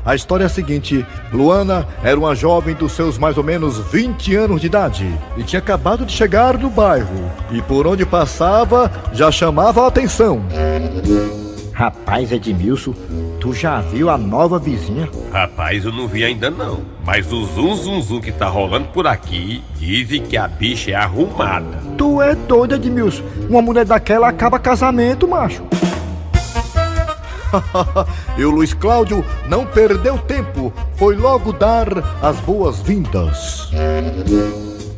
A 0.05 0.16
história 0.16 0.42
é 0.42 0.46
a 0.46 0.50
seguinte: 0.50 1.07
Luana 1.33 1.87
era 2.02 2.18
uma 2.18 2.35
jovem 2.35 2.74
dos 2.74 2.90
seus 2.90 3.16
mais 3.18 3.38
ou 3.38 3.44
menos 3.44 3.79
20 3.79 4.35
anos 4.35 4.61
de 4.61 4.66
idade 4.66 5.20
e 5.37 5.44
tinha 5.44 5.61
acabado 5.61 6.05
de 6.05 6.11
chegar 6.11 6.59
no 6.59 6.70
bairro. 6.70 7.31
E 7.52 7.62
por 7.62 7.87
onde 7.87 8.05
passava 8.05 8.90
já 9.12 9.31
chamava 9.31 9.85
a 9.85 9.87
atenção. 9.87 10.42
Rapaz, 11.76 12.32
Edmilson, 12.32 12.94
tu 13.38 13.52
já 13.52 13.82
viu 13.82 14.08
a 14.08 14.16
nova 14.16 14.58
vizinha? 14.58 15.10
Rapaz, 15.30 15.84
eu 15.84 15.92
não 15.92 16.08
vi 16.08 16.24
ainda 16.24 16.50
não. 16.50 16.80
Mas 17.04 17.30
o 17.30 17.44
zum 17.44 17.76
zum 17.76 18.00
zum 18.00 18.18
que 18.18 18.32
tá 18.32 18.48
rolando 18.48 18.88
por 18.88 19.06
aqui 19.06 19.62
dizem 19.74 20.22
que 20.22 20.38
a 20.38 20.48
bicha 20.48 20.92
é 20.92 20.94
arrumada. 20.94 21.82
Tu 21.98 22.22
é 22.22 22.34
doido, 22.34 22.76
Edmilson. 22.76 23.22
Uma 23.50 23.60
mulher 23.60 23.84
daquela 23.84 24.26
acaba 24.26 24.58
casamento, 24.58 25.28
macho. 25.28 25.62
e 28.38 28.44
o 28.46 28.50
Luiz 28.50 28.72
Cláudio 28.72 29.22
não 29.46 29.66
perdeu 29.66 30.16
tempo, 30.16 30.72
foi 30.94 31.14
logo 31.14 31.52
dar 31.52 31.88
as 32.22 32.40
boas-vindas. 32.40 33.70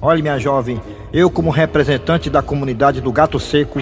Olha, 0.00 0.22
minha 0.22 0.38
jovem, 0.38 0.80
eu, 1.12 1.28
como 1.28 1.50
representante 1.50 2.30
da 2.30 2.40
comunidade 2.40 3.00
do 3.00 3.10
Gato 3.10 3.40
Seco, 3.40 3.80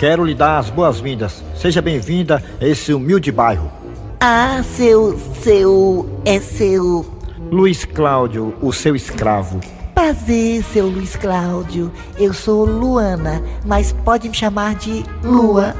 quero 0.00 0.24
lhe 0.24 0.34
dar 0.34 0.58
as 0.58 0.68
boas-vindas. 0.68 1.48
Seja 1.60 1.82
bem-vinda 1.82 2.42
a 2.58 2.66
esse 2.66 2.94
humilde 2.94 3.30
bairro. 3.30 3.70
Ah, 4.18 4.62
seu. 4.62 5.18
seu. 5.42 6.08
é 6.24 6.40
seu. 6.40 7.04
Luiz 7.50 7.84
Cláudio, 7.84 8.54
o 8.62 8.72
seu 8.72 8.96
escravo. 8.96 9.60
Prazer, 9.94 10.64
seu 10.64 10.86
Luiz 10.88 11.16
Cláudio. 11.16 11.92
Eu 12.18 12.32
sou 12.32 12.64
Luana, 12.64 13.42
mas 13.66 13.92
pode 13.92 14.30
me 14.30 14.34
chamar 14.34 14.74
de 14.76 15.04
Lua. 15.22 15.74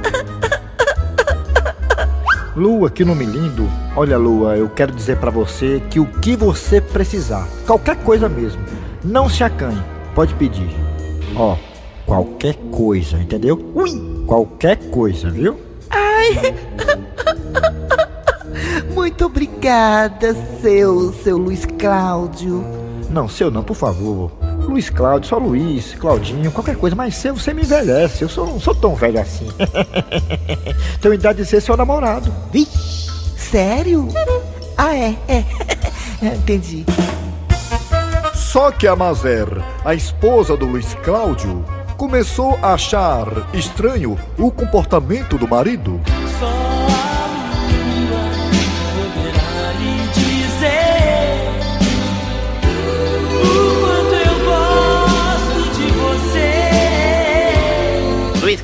Lua, 2.55 2.91
que 2.91 3.03
nome 3.03 3.25
lindo. 3.25 3.67
Olha, 3.97 4.19
Lua, 4.19 4.59
eu 4.59 4.69
quero 4.69 4.93
dizer 4.93 5.17
pra 5.17 5.31
você 5.31 5.83
que 5.89 5.99
o 5.99 6.05
que 6.05 6.37
você 6.37 6.83
precisar, 6.83 7.49
qualquer 7.67 7.97
coisa 8.05 8.29
mesmo, 8.29 8.63
não 9.03 9.31
se 9.31 9.43
acanhe, 9.43 9.83
pode 10.15 10.35
pedir. 10.35 10.69
Ó, 11.35 11.57
qualquer 12.05 12.55
coisa, 12.71 13.17
entendeu? 13.17 13.73
Ui, 13.75 14.25
qualquer 14.27 14.77
coisa, 14.91 15.31
viu? 15.31 15.70
Muito 18.95 19.27
obrigada, 19.27 20.35
seu. 20.61 21.13
seu 21.13 21.37
Luiz 21.37 21.67
Cláudio. 21.79 22.65
Não, 23.11 23.29
seu 23.29 23.51
não, 23.51 23.63
por 23.63 23.75
favor. 23.75 24.31
Luiz 24.71 24.89
Cláudio, 24.89 25.29
só 25.29 25.39
Luiz, 25.39 25.95
Claudinho, 25.95 26.51
qualquer 26.53 26.77
coisa, 26.77 26.95
mas 26.95 27.17
seu 27.17 27.35
você 27.35 27.53
me 27.53 27.63
envelhece. 27.63 28.23
Eu 28.23 28.29
sou, 28.29 28.47
não 28.47 28.61
sou 28.61 28.75
tão 28.75 28.95
velho 28.95 29.21
assim. 29.21 29.49
Tenho 31.03 31.15
idade 31.15 31.43
de 31.43 31.49
ser 31.49 31.61
seu 31.61 31.77
namorado. 31.77 32.33
Vi? 32.53 32.67
Sério? 33.37 34.09
Ah, 34.79 34.95
é, 34.95 35.17
é. 35.29 35.45
Entendi. 36.23 36.87
Só 38.35 38.71
que 38.71 38.87
a 38.87 38.95
Mazer, 38.95 39.49
a 39.85 39.95
esposa 39.95 40.57
do 40.57 40.67
Luiz 40.67 40.95
Cláudio, 41.03 41.65
começou 41.97 42.59
a 42.63 42.75
achar 42.75 43.27
estranho 43.53 44.17
o 44.39 44.51
comportamento 44.51 45.37
do 45.37 45.49
marido. 45.49 46.01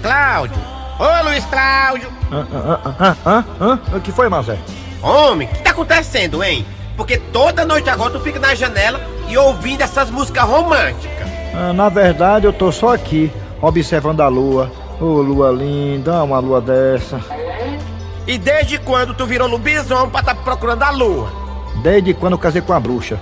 Cláudio! 0.07 0.57
Ô 1.01 1.25
Luiz 1.25 1.45
Cláudio! 1.47 2.09
Hã, 2.31 2.47
hã, 2.55 3.17
hã, 3.27 3.45
hã? 3.61 3.81
O 3.93 4.01
que 4.01 4.13
foi, 4.13 4.29
Mazé? 4.29 4.57
Homem, 5.03 5.49
o 5.49 5.51
que 5.51 5.63
tá 5.65 5.71
acontecendo, 5.71 6.45
hein? 6.45 6.65
Porque 6.97 7.17
toda 7.17 7.67
noite 7.67 7.91
agora 7.91 8.13
tu 8.13 8.21
fica 8.21 8.39
na 8.39 8.55
janela 8.55 9.01
e 9.27 9.37
ouvindo 9.37 9.83
essas 9.83 10.09
músicas 10.09 10.45
românticas. 10.45 11.27
Ah, 11.53 11.73
na 11.73 11.89
verdade, 11.89 12.47
eu 12.47 12.53
tô 12.53 12.71
só 12.71 12.95
aqui, 12.95 13.33
observando 13.61 14.21
a 14.21 14.29
lua. 14.29 14.71
Ô, 15.01 15.07
lua 15.07 15.51
linda, 15.51 16.23
uma 16.23 16.39
lua 16.39 16.61
dessa. 16.61 17.21
E 18.29 18.39
desde 18.39 18.79
quando 18.79 19.13
tu 19.13 19.27
virou 19.27 19.49
lobisomem 19.49 20.11
pra 20.11 20.23
tá 20.23 20.37
procurando 20.37 20.85
a 20.85 20.91
lua? 20.91 21.33
Desde 21.83 22.15
quando 22.15 22.35
eu 22.35 22.39
casei 22.39 22.63
com 22.63 22.73
a 22.73 22.79
bruxa. 22.79 23.19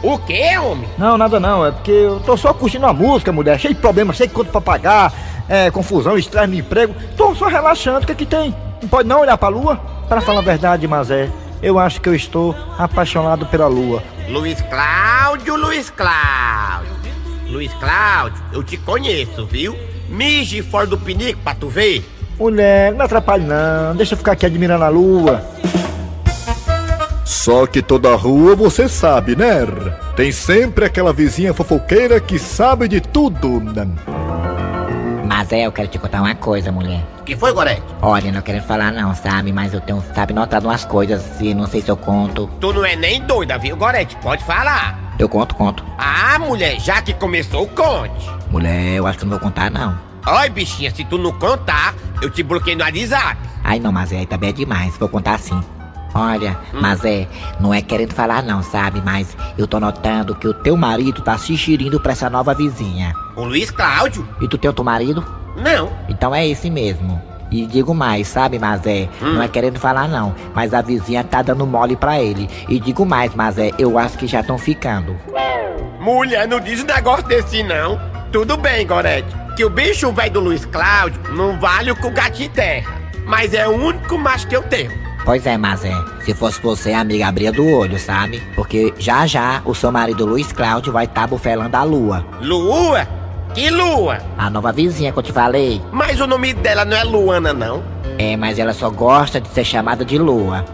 O 0.00 0.16
quê, 0.16 0.56
homem? 0.56 0.88
Não, 0.96 1.18
nada 1.18 1.40
não, 1.40 1.66
é 1.66 1.72
porque 1.72 1.90
eu 1.90 2.20
tô 2.20 2.36
só 2.36 2.54
curtindo 2.54 2.86
a 2.86 2.92
música, 2.92 3.32
mulher. 3.32 3.58
Cheio 3.58 3.74
de 3.74 3.80
problemas, 3.80 4.16
cheio 4.16 4.28
de 4.28 4.34
conta 4.34 4.52
pra 4.52 4.60
pagar, 4.60 5.12
é, 5.48 5.70
confusão, 5.70 6.16
estresse 6.18 6.46
no 6.48 6.54
emprego. 6.54 6.94
Tô 7.16 7.34
só 7.34 7.46
relaxando, 7.46 8.00
o 8.02 8.06
que 8.06 8.12
é 8.12 8.14
que 8.14 8.26
tem? 8.26 8.54
Não 8.82 8.88
pode 8.88 9.08
não 9.08 9.20
olhar 9.20 9.36
pra 9.38 9.48
lua? 9.48 9.76
Para 10.08 10.20
falar 10.20 10.40
a 10.40 10.44
verdade, 10.44 10.86
Mazé, 10.86 11.30
eu 11.62 11.78
acho 11.78 12.00
que 12.00 12.08
eu 12.08 12.14
estou 12.14 12.54
apaixonado 12.78 13.46
pela 13.46 13.66
lua. 13.66 14.02
Luiz 14.28 14.60
Cláudio, 14.62 15.56
Luiz 15.56 15.90
Cláudio. 15.90 16.98
Luiz 17.48 17.72
Cláudio, 17.74 18.42
eu 18.52 18.62
te 18.62 18.76
conheço, 18.76 19.46
viu? 19.46 19.74
Mije 20.08 20.62
fora 20.62 20.86
do 20.86 20.98
pinico 20.98 21.40
pra 21.42 21.54
tu 21.54 21.68
ver. 21.68 22.04
Mulher, 22.38 22.90
não 22.90 22.98
me 22.98 23.04
atrapalhe 23.04 23.44
não, 23.44 23.96
deixa 23.96 24.14
eu 24.14 24.18
ficar 24.18 24.32
aqui 24.32 24.46
admirando 24.46 24.84
a 24.84 24.88
lua. 24.88 25.42
Só 27.24 27.66
que 27.66 27.82
toda 27.82 28.14
rua 28.14 28.54
você 28.54 28.88
sabe, 28.88 29.34
né? 29.34 29.66
Tem 30.14 30.30
sempre 30.32 30.84
aquela 30.84 31.12
vizinha 31.12 31.52
fofoqueira 31.52 32.20
que 32.20 32.38
sabe 32.38 32.88
de 32.88 33.00
tudo. 33.00 33.60
né? 33.60 33.86
Mas 35.38 35.52
é, 35.52 35.66
eu 35.66 35.70
quero 35.70 35.86
te 35.86 36.00
contar 36.00 36.20
uma 36.20 36.34
coisa, 36.34 36.72
mulher. 36.72 37.00
que 37.24 37.36
foi, 37.36 37.52
Gorete? 37.52 37.80
Olha, 38.02 38.32
não 38.32 38.42
quero 38.42 38.60
falar 38.60 38.90
não, 38.90 39.14
sabe? 39.14 39.52
Mas 39.52 39.72
eu 39.72 39.80
tenho, 39.80 40.02
sabe, 40.12 40.34
notado 40.34 40.64
umas 40.64 40.84
coisas 40.84 41.40
e 41.40 41.54
não 41.54 41.68
sei 41.68 41.80
se 41.80 41.88
eu 41.88 41.96
conto. 41.96 42.50
Tu 42.60 42.72
não 42.72 42.84
é 42.84 42.96
nem 42.96 43.22
doida, 43.22 43.56
viu, 43.56 43.76
Gorete? 43.76 44.16
Pode 44.16 44.42
falar. 44.42 45.14
Eu 45.16 45.28
conto, 45.28 45.54
conto. 45.54 45.84
Ah, 45.96 46.40
mulher, 46.40 46.80
já 46.80 47.00
que 47.00 47.14
começou, 47.14 47.68
conte. 47.68 48.28
Mulher, 48.50 48.96
eu 48.96 49.06
acho 49.06 49.20
que 49.20 49.26
não 49.26 49.30
vou 49.30 49.38
contar 49.38 49.70
não. 49.70 49.96
Oi, 50.26 50.50
bichinha, 50.50 50.90
se 50.90 51.04
tu 51.04 51.16
não 51.16 51.30
contar, 51.30 51.94
eu 52.20 52.28
te 52.28 52.42
bloqueio 52.42 52.76
no 52.76 52.82
WhatsApp. 52.82 53.36
Ai 53.62 53.78
não, 53.78 53.92
mas 53.92 54.10
é, 54.10 54.16
aí 54.16 54.26
também 54.26 54.50
é 54.50 54.52
demais, 54.52 54.98
vou 54.98 55.08
contar 55.08 55.38
sim. 55.38 55.62
Olha, 56.14 56.58
mas 56.72 57.04
é, 57.04 57.28
não 57.60 57.72
é 57.72 57.82
querendo 57.82 58.14
falar 58.14 58.42
não, 58.42 58.62
sabe? 58.62 59.02
Mas 59.04 59.36
eu 59.56 59.66
tô 59.66 59.78
notando 59.78 60.34
que 60.34 60.48
o 60.48 60.54
teu 60.54 60.76
marido 60.76 61.20
tá 61.20 61.36
se 61.36 61.56
xerindo 61.56 62.00
pra 62.00 62.12
essa 62.12 62.30
nova 62.30 62.54
vizinha. 62.54 63.12
O 63.36 63.44
Luiz 63.44 63.70
Cláudio? 63.70 64.26
E 64.40 64.48
tu 64.48 64.56
tem 64.56 64.68
outro 64.68 64.84
marido? 64.84 65.24
Não. 65.56 65.92
Então 66.08 66.34
é 66.34 66.46
esse 66.46 66.70
mesmo. 66.70 67.20
E 67.50 67.66
digo 67.66 67.94
mais, 67.94 68.28
sabe, 68.28 68.58
Mazé? 68.58 69.08
Não 69.20 69.42
é 69.42 69.48
querendo 69.48 69.78
falar 69.78 70.06
não, 70.06 70.34
mas 70.54 70.74
a 70.74 70.82
vizinha 70.82 71.24
tá 71.24 71.40
dando 71.40 71.66
mole 71.66 71.96
pra 71.96 72.20
ele. 72.20 72.48
E 72.68 72.78
digo 72.78 73.06
mais, 73.06 73.34
Mazé, 73.34 73.70
eu 73.78 73.98
acho 73.98 74.18
que 74.18 74.26
já 74.26 74.40
estão 74.40 74.58
ficando. 74.58 75.16
Mulher, 75.98 76.46
não 76.46 76.60
diz 76.60 76.82
um 76.82 76.86
negócio 76.86 77.26
desse 77.26 77.62
não. 77.62 77.98
Tudo 78.30 78.56
bem, 78.56 78.86
Gorete, 78.86 79.34
que 79.56 79.64
o 79.64 79.70
bicho 79.70 80.12
velho 80.12 80.32
do 80.32 80.40
Luiz 80.40 80.64
Cláudio 80.66 81.20
não 81.32 81.58
vale 81.58 81.90
o 81.90 81.96
que 81.96 82.06
o 82.06 82.42
em 82.44 82.48
terra. 82.50 82.98
Mas 83.26 83.54
é 83.54 83.66
o 83.66 83.72
único 83.72 84.18
macho 84.18 84.46
que 84.46 84.56
eu 84.56 84.62
tenho. 84.62 85.07
Pois 85.24 85.44
é, 85.46 85.56
Mazé. 85.58 85.92
Se 86.24 86.34
fosse 86.34 86.60
você, 86.62 86.92
amiga, 86.92 87.26
abria 87.28 87.52
do 87.52 87.66
olho, 87.66 87.98
sabe? 87.98 88.42
Porque 88.54 88.94
já 88.98 89.26
já 89.26 89.60
o 89.64 89.74
seu 89.74 89.92
marido 89.92 90.24
Luiz 90.24 90.52
Cláudio 90.52 90.92
vai 90.92 91.04
estar 91.04 91.22
tá 91.22 91.26
bufelando 91.26 91.76
a 91.76 91.82
lua. 91.82 92.24
Lua? 92.40 93.06
Que 93.54 93.70
lua? 93.70 94.18
A 94.36 94.48
nova 94.48 94.72
vizinha 94.72 95.12
que 95.12 95.18
eu 95.18 95.22
te 95.22 95.32
falei. 95.32 95.82
Mas 95.92 96.20
o 96.20 96.26
nome 96.26 96.54
dela 96.54 96.84
não 96.84 96.96
é 96.96 97.04
Luana, 97.04 97.52
não? 97.52 97.82
É, 98.18 98.36
mas 98.36 98.58
ela 98.58 98.72
só 98.72 98.90
gosta 98.90 99.40
de 99.40 99.48
ser 99.48 99.64
chamada 99.64 100.04
de 100.04 100.18
lua. 100.18 100.64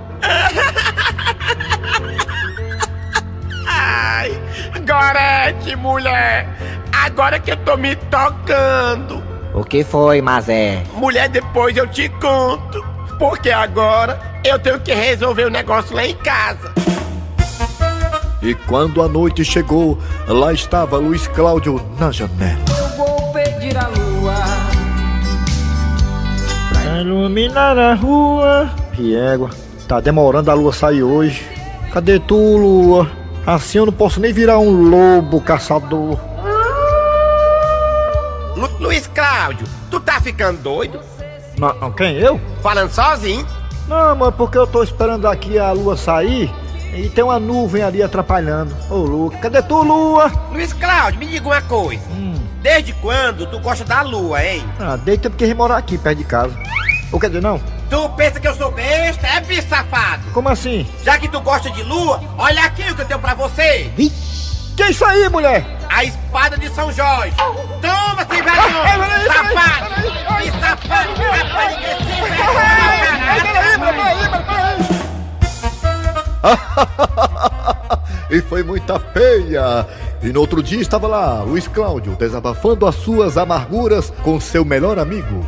Ai, 3.66 4.30
Gorete, 4.86 5.76
mulher! 5.76 6.48
Agora 6.92 7.38
que 7.38 7.50
eu 7.52 7.56
tô 7.58 7.76
me 7.76 7.94
tocando. 7.96 9.22
O 9.52 9.62
que 9.64 9.84
foi, 9.84 10.20
Mazé? 10.20 10.82
Mulher, 10.94 11.28
depois 11.28 11.76
eu 11.76 11.86
te 11.86 12.08
conto. 12.08 12.93
Porque 13.18 13.50
agora 13.50 14.20
eu 14.44 14.58
tenho 14.58 14.80
que 14.80 14.92
resolver 14.92 15.46
o 15.46 15.50
negócio 15.50 15.94
lá 15.94 16.04
em 16.04 16.14
casa. 16.14 16.72
E 18.42 18.54
quando 18.54 19.02
a 19.02 19.08
noite 19.08 19.44
chegou, 19.44 19.98
lá 20.28 20.52
estava 20.52 20.98
Luiz 20.98 21.26
Cláudio 21.28 21.80
na 21.98 22.10
janela. 22.10 22.60
Eu 22.68 22.88
vou 22.96 23.32
pedir 23.32 23.76
a 23.76 23.88
lua 23.88 24.34
pra 26.70 27.00
iluminar 27.00 27.78
a 27.78 27.94
rua. 27.94 28.70
Piégua, 28.94 29.50
tá 29.88 29.98
demorando 29.98 30.50
a 30.50 30.54
lua 30.54 30.72
sair 30.72 31.02
hoje. 31.02 31.42
Cadê 31.90 32.18
tu, 32.18 32.36
lua? 32.36 33.10
Assim 33.46 33.78
eu 33.78 33.86
não 33.86 33.92
posso 33.92 34.20
nem 34.20 34.32
virar 34.32 34.58
um 34.58 34.90
lobo 34.90 35.40
caçador. 35.40 36.18
Lu 38.56 38.68
Luiz 38.78 39.06
Cláudio, 39.06 39.66
tu 39.90 40.00
tá 40.00 40.20
ficando 40.20 40.60
doido? 40.60 41.00
Não, 41.58 41.92
quem, 41.92 42.16
eu? 42.16 42.40
Falando 42.62 42.90
sozinho? 42.90 43.46
Não, 43.88 44.16
mas 44.16 44.34
porque 44.34 44.58
eu 44.58 44.66
tô 44.66 44.82
esperando 44.82 45.26
aqui 45.28 45.58
a 45.58 45.72
lua 45.72 45.96
sair 45.96 46.50
e 46.94 47.08
tem 47.08 47.24
uma 47.24 47.38
nuvem 47.38 47.82
ali 47.82 48.02
atrapalhando. 48.02 48.74
Ô, 48.88 48.96
Lua, 48.96 49.30
cadê 49.32 49.60
tu, 49.62 49.82
Lua? 49.82 50.30
Luiz 50.50 50.72
Cláudio, 50.72 51.18
me 51.18 51.26
diga 51.26 51.46
uma 51.46 51.62
coisa. 51.62 52.02
Hum. 52.10 52.34
Desde 52.62 52.92
quando 52.94 53.46
tu 53.46 53.58
gosta 53.58 53.84
da 53.84 54.00
lua, 54.00 54.42
hein? 54.42 54.64
Ah, 54.80 54.96
desde 54.96 55.24
tempo 55.24 55.36
que 55.36 55.52
morar 55.52 55.76
aqui, 55.76 55.98
perto 55.98 56.18
de 56.18 56.24
casa. 56.24 56.56
Ou 57.12 57.20
quer 57.20 57.26
dizer, 57.28 57.42
não? 57.42 57.60
Tu 57.90 58.08
pensa 58.10 58.40
que 58.40 58.48
eu 58.48 58.54
sou 58.54 58.72
besta? 58.72 59.26
É 59.26 59.40
bicho 59.40 59.68
safado. 59.68 60.22
Como 60.32 60.48
assim? 60.48 60.86
Já 61.04 61.18
que 61.18 61.28
tu 61.28 61.40
gosta 61.40 61.70
de 61.70 61.82
lua, 61.82 62.20
olha 62.38 62.64
aqui 62.64 62.82
o 62.90 62.94
que 62.94 63.02
eu 63.02 63.06
tenho 63.06 63.20
pra 63.20 63.34
você. 63.34 63.92
Vi? 63.96 64.10
Que 64.76 64.84
é 64.84 64.90
isso 64.90 65.04
aí, 65.04 65.28
mulher? 65.28 65.64
A 65.94 66.02
espada 66.02 66.58
de 66.58 66.68
São 66.70 66.90
Jorge. 66.92 67.36
Toma, 67.36 68.26
sem 68.28 68.42
vergonha! 68.42 69.22
Safado! 69.28 69.94
Que 70.42 70.50
safado! 70.60 71.12
Rapaz, 71.22 71.76
ninguém 71.76 71.96
se 71.98 72.04
e 78.28 78.40
foi 78.42 78.64
muita 78.64 78.98
peia. 78.98 79.86
E 80.20 80.32
no 80.32 80.40
outro 80.40 80.60
dia 80.64 80.80
estava 80.80 81.06
lá 81.06 81.44
Luiz 81.44 81.68
Cláudio 81.68 82.16
desabafando 82.16 82.88
as 82.88 82.96
suas 82.96 83.38
amarguras 83.38 84.12
com 84.24 84.40
seu 84.40 84.64
melhor 84.64 84.98
amigo. 84.98 85.46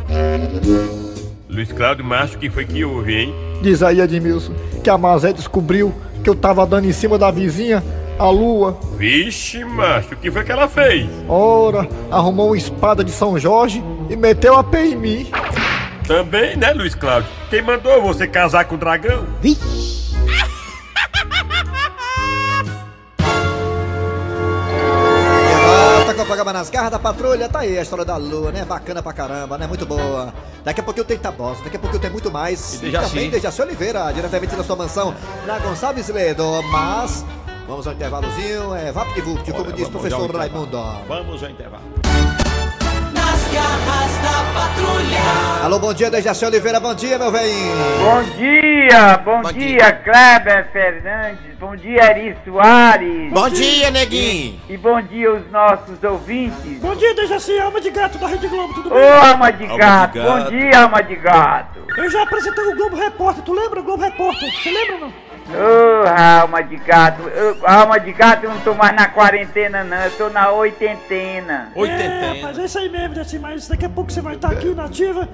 Luiz 1.49 1.73
Cláudio, 1.73 2.05
macho, 2.05 2.37
que 2.37 2.49
foi 2.49 2.65
que 2.65 2.85
houve, 2.85 3.13
hein? 3.13 3.35
Diz 3.61 3.83
aí, 3.83 3.99
Edmilson, 3.99 4.53
que 4.81 4.89
a 4.89 4.97
Mazé 4.97 5.33
descobriu 5.33 5.93
que 6.23 6.29
eu 6.29 6.35
tava 6.35 6.65
dando 6.65 6.87
em 6.87 6.93
cima 6.93 7.17
da 7.17 7.29
vizinha 7.29 7.83
a 8.19 8.29
lua. 8.29 8.77
Vixe, 8.97 9.63
macho, 9.63 10.13
o 10.13 10.17
que 10.17 10.31
foi 10.31 10.43
que 10.43 10.51
ela 10.51 10.67
fez? 10.67 11.07
Ora, 11.27 11.87
arrumou 12.11 12.47
uma 12.47 12.57
espada 12.57 13.03
de 13.03 13.11
São 13.11 13.37
Jorge 13.37 13.83
e 14.09 14.15
meteu 14.15 14.55
a 14.55 14.63
pé 14.63 14.85
em 14.85 14.95
mim. 14.95 15.31
Também, 16.07 16.55
né, 16.55 16.71
Luiz 16.71 16.95
Cláudio? 16.95 17.29
Quem 17.49 17.61
mandou 17.61 18.01
você 18.01 18.27
casar 18.27 18.65
com 18.65 18.75
o 18.75 18.77
dragão? 18.77 19.25
Vixe! 19.41 19.97
programa 26.27 26.51
nas 26.51 26.69
garras 26.69 26.91
da 26.91 26.99
patrulha, 26.99 27.47
tá 27.47 27.59
aí 27.59 27.79
a 27.79 27.81
história 27.81 28.03
da 28.03 28.17
lua, 28.17 28.51
né? 28.51 28.65
Bacana 28.65 29.01
pra 29.01 29.13
caramba, 29.13 29.57
né? 29.57 29.65
Muito 29.65 29.85
boa. 29.85 30.33
Daqui 30.63 30.81
a 30.81 30.83
pouco 30.83 30.99
eu 30.99 31.05
tenho 31.05 31.19
Tabosa, 31.21 31.63
daqui 31.63 31.77
a 31.77 31.79
pouco 31.79 31.95
eu 31.95 31.99
tenho 31.99 32.11
muito 32.11 32.29
mais. 32.29 32.75
E 32.75 32.77
Dejaci. 32.79 33.09
também 33.09 33.29
Dejaci 33.29 33.61
Oliveira, 33.61 34.11
diretamente 34.11 34.53
da 34.53 34.63
sua 34.63 34.75
mansão 34.75 35.15
na 35.45 35.57
Gonçalves 35.57 36.09
Ledo. 36.09 36.43
Mas 36.63 37.25
vamos 37.67 37.87
ao 37.87 37.93
intervalozinho, 37.93 38.75
é 38.75 38.91
Vapt 38.91 39.21
Vupt, 39.21 39.51
como 39.51 39.71
diz 39.71 39.87
o 39.87 39.91
professor. 39.91 40.35
Raimundo. 40.35 40.77
Vamos 41.07 41.43
ao 41.43 41.49
intervalo. 41.49 41.83
Nas 43.13 43.43
garras 43.53 44.17
da 44.21 44.59
patrulha. 44.59 45.65
Alô, 45.65 45.79
bom 45.79 45.93
dia, 45.93 46.09
Dejaci 46.09 46.45
Oliveira, 46.45 46.79
bom 46.79 46.93
dia, 46.93 47.17
meu 47.17 47.31
velhinho. 47.31 47.75
Bom 47.99 48.23
dia, 48.37 49.17
bom, 49.17 49.41
dia, 49.51 49.91
Kleber 49.91 50.71
Fernandes, 50.71 51.57
bom 51.59 51.75
dia, 51.75 52.03
Eri 52.11 52.37
Soares. 52.45 53.31
Bom 53.33 53.49
dia, 53.49 53.91
neguinho. 53.91 54.59
E 54.69 54.77
bom 54.77 55.01
dia 55.01 55.29
aos 55.29 55.49
nossos 55.51 56.01
ouvintes. 56.03 56.79
Bom 56.79 56.95
dia, 56.95 57.13
Dejaci, 57.15 57.59
alma 57.59 57.81
de 57.81 57.89
gato 57.91 58.17
da 58.17 58.27
Rede 58.27 58.47
Globo, 58.47 58.73
tudo 58.75 58.89
Ô, 58.89 58.93
bem? 58.93 59.09
alma 59.09 59.51
de 59.51 59.63
Alma 59.65 59.77
gato, 59.77 60.13
de 60.13 60.19
gato. 60.19 60.31
bom 60.43 60.49
dia, 60.49 60.79
alma 60.83 61.01
de 61.03 61.15
gato. 61.15 61.79
Eu 61.97 62.09
já 62.11 62.21
apresentei 62.23 62.63
o 62.63 62.75
Globo 62.75 62.95
Repórter, 62.95 63.43
tu 63.43 63.53
lembra? 63.53 63.81
Globo 63.81 64.03
Repórter, 64.03 64.49
você 64.63 64.71
lembra 64.71 64.97
não? 64.99 65.26
Ô, 65.49 66.41
alma 66.41 66.61
de 66.61 66.75
gato, 66.77 67.21
eu, 67.23 67.57
alma 67.65 67.99
de 67.99 68.11
gato, 68.11 68.43
eu 68.43 68.49
não 68.49 68.59
tô 68.59 68.73
mais 68.73 68.95
na 68.95 69.07
quarentena, 69.07 69.83
não, 69.83 69.97
eu 69.97 70.11
tô 70.11 70.29
na 70.29 70.51
oitentena. 70.51 71.69
É, 71.75 72.33
rapaz, 72.35 72.59
é 72.59 72.65
isso 72.65 72.77
aí 72.77 72.89
mesmo, 72.89 73.09
Dejaci, 73.09 73.39
mas 73.39 73.67
daqui 73.67 73.85
a 73.85 73.89
pouco 73.89 74.11
você 74.11 74.21
vai 74.21 74.35
estar 74.35 74.51
aqui 74.51 74.67
na 74.73 74.85
ativa 74.85 75.27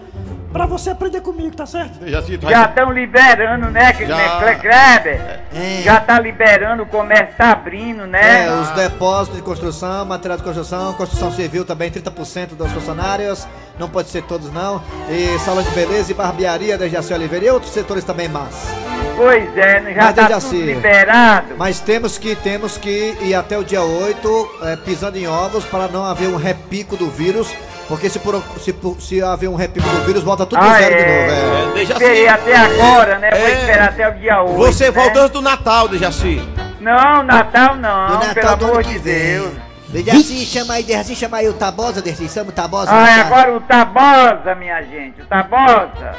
pra 0.51 0.67
você 0.67 0.91
aprender 0.91 1.19
comigo, 1.21 1.55
tá 1.55 1.65
certo? 1.65 2.07
Já 2.51 2.65
estão 2.65 2.91
liberando, 2.91 3.71
né, 3.71 3.91
né, 3.91 4.55
Kleber? 4.61 5.41
É. 5.51 5.81
Já 5.81 5.99
tá 5.99 6.19
liberando, 6.19 6.83
o 6.83 6.85
comércio 6.85 7.35
tá 7.35 7.51
abrindo, 7.51 8.05
né? 8.05 8.45
É, 8.45 8.51
os 8.51 8.69
depósitos 8.69 9.37
de 9.37 9.43
construção, 9.43 10.05
material 10.05 10.37
de 10.37 10.43
construção, 10.43 10.93
construção 10.93 11.31
civil 11.31 11.65
também, 11.65 11.89
30% 11.89 12.49
dos 12.55 12.71
funcionários, 12.71 13.47
não 13.79 13.89
pode 13.89 14.09
ser 14.09 14.21
todos 14.23 14.53
não. 14.53 14.81
E 15.09 15.39
salão 15.39 15.63
de 15.63 15.71
beleza 15.71 16.11
e 16.11 16.13
barbearia 16.13 16.77
da 16.77 16.87
Jaci 16.87 17.13
Oliveira 17.13 17.45
e 17.45 17.49
outros 17.49 17.73
setores 17.73 18.03
também 18.03 18.29
mas. 18.29 18.92
Pois 19.15 19.57
é, 19.57 19.79
né, 19.79 19.93
já 19.93 20.03
Mas, 20.03 20.15
tá 20.15 20.21
Dejaci, 20.23 20.49
tudo 20.49 20.65
liberado. 20.65 21.55
Mas 21.57 21.79
temos 21.79 22.17
que, 22.17 22.35
temos 22.35 22.77
que 22.77 23.15
ir 23.21 23.33
até 23.35 23.57
o 23.57 23.63
dia 23.63 23.81
8 23.83 24.49
é, 24.63 24.75
pisando 24.77 25.17
em 25.17 25.27
ovos 25.27 25.63
para 25.65 25.87
não 25.87 26.03
haver 26.05 26.27
um 26.29 26.35
repico 26.35 26.95
do 26.97 27.09
vírus, 27.09 27.53
porque 27.87 28.09
se, 28.09 28.19
por, 28.19 28.41
se, 28.59 28.73
se 28.99 29.21
haver 29.21 29.49
um 29.49 29.55
repico 29.55 29.87
do 29.87 30.03
vírus, 30.05 30.23
volta 30.23 30.45
tudo 30.45 30.59
do 30.59 30.65
Ah, 30.65 30.77
zero 30.79 30.95
de 30.95 31.01
é. 31.01 31.05
novo. 31.05 31.31
É. 31.31 31.69
É, 31.69 31.73
Dejaci. 31.73 31.91
Esperei 32.03 32.27
até 32.27 32.55
agora, 32.55 33.19
né? 33.19 33.29
Vou 33.31 33.39
É. 33.39 33.51
esperar 33.53 33.89
até 33.89 34.09
o 34.09 34.13
dia 34.15 34.41
8. 34.41 34.55
Você 34.57 34.85
né? 34.85 34.91
volta 34.91 35.19
antes 35.19 35.31
do 35.31 35.41
Natal, 35.41 35.87
Dejaci. 35.87 36.41
Não, 36.79 37.23
Natal 37.23 37.75
não, 37.77 38.07
Do 38.07 38.13
Natal 38.15 38.33
pelo 38.33 38.55
do 38.57 38.65
amor 38.65 38.83
que 38.83 38.93
de. 38.93 38.99
Deus. 38.99 39.53
Dejaci, 39.89 40.45
chama 40.45 40.73
aí, 40.73 40.83
Dejaci, 40.83 41.15
chama 41.15 41.37
aí 41.37 41.47
o 41.47 41.53
Tabosa, 41.53 42.01
Dejaci, 42.01 42.27
chama 42.27 42.49
o 42.49 42.51
Tabosa. 42.53 42.89
Ah, 42.91 43.05
tá? 43.05 43.21
agora 43.27 43.55
o 43.55 43.61
Tabosa, 43.61 44.55
minha 44.55 44.81
gente, 44.81 45.21
o 45.21 45.25
Tabosa. 45.27 46.15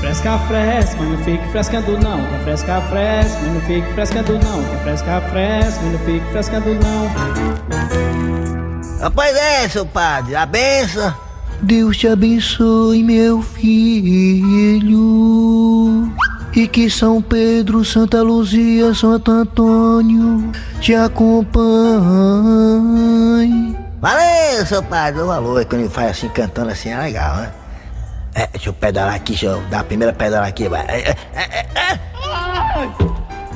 Fresca, 0.00 0.38
fresca, 0.46 0.96
mas 0.98 1.08
não 1.08 1.18
fique 1.18 1.48
frescando 1.48 1.98
não. 1.98 2.18
Quer 2.18 2.44
fresca, 2.44 2.80
fresca, 2.82 3.38
mas 3.42 3.54
não 3.54 3.60
fique 3.62 3.92
frescando 3.92 4.32
não. 4.34 4.64
Quer 4.64 4.82
fresca, 4.82 5.20
fresca, 5.30 5.80
mas 5.82 5.92
não 5.92 5.98
fique 6.00 6.26
frescando 6.30 6.74
não. 6.74 7.10
Pois 9.10 9.36
é, 9.36 9.68
seu 9.68 9.86
padre, 9.86 10.34
a 10.36 10.46
benção. 10.46 11.14
Deus 11.62 11.96
te 11.96 12.06
abençoe, 12.08 13.02
meu 13.02 13.40
filho. 13.42 14.92
E 16.54 16.68
que 16.68 16.88
São 16.90 17.20
Pedro, 17.20 17.84
Santa 17.84 18.22
Luzia, 18.22 18.94
Santo 18.94 19.30
Antônio 19.30 20.50
te 20.80 20.94
acompanhe. 20.94 21.56
Valeu, 24.00 24.66
seu 24.66 24.82
padre, 24.82 25.22
o 25.22 25.26
valor 25.26 25.64
quando 25.64 25.80
ele 25.82 25.90
faz 25.90 26.12
assim, 26.12 26.28
cantando 26.28 26.70
assim, 26.70 26.90
é 26.90 26.98
legal, 26.98 27.36
né? 27.36 27.52
É, 28.36 28.46
deixa 28.48 28.68
eu 28.68 28.74
pedalar 28.74 29.14
aqui, 29.14 29.32
deixa 29.32 29.46
eu 29.46 29.62
dar 29.70 29.80
a 29.80 29.84
primeira 29.84 30.12
pedala 30.12 30.46
aqui, 30.46 30.68
vai. 30.68 30.84
É, 30.88 31.16
é, 31.34 31.40
é, 31.40 31.66
é. 31.74 31.98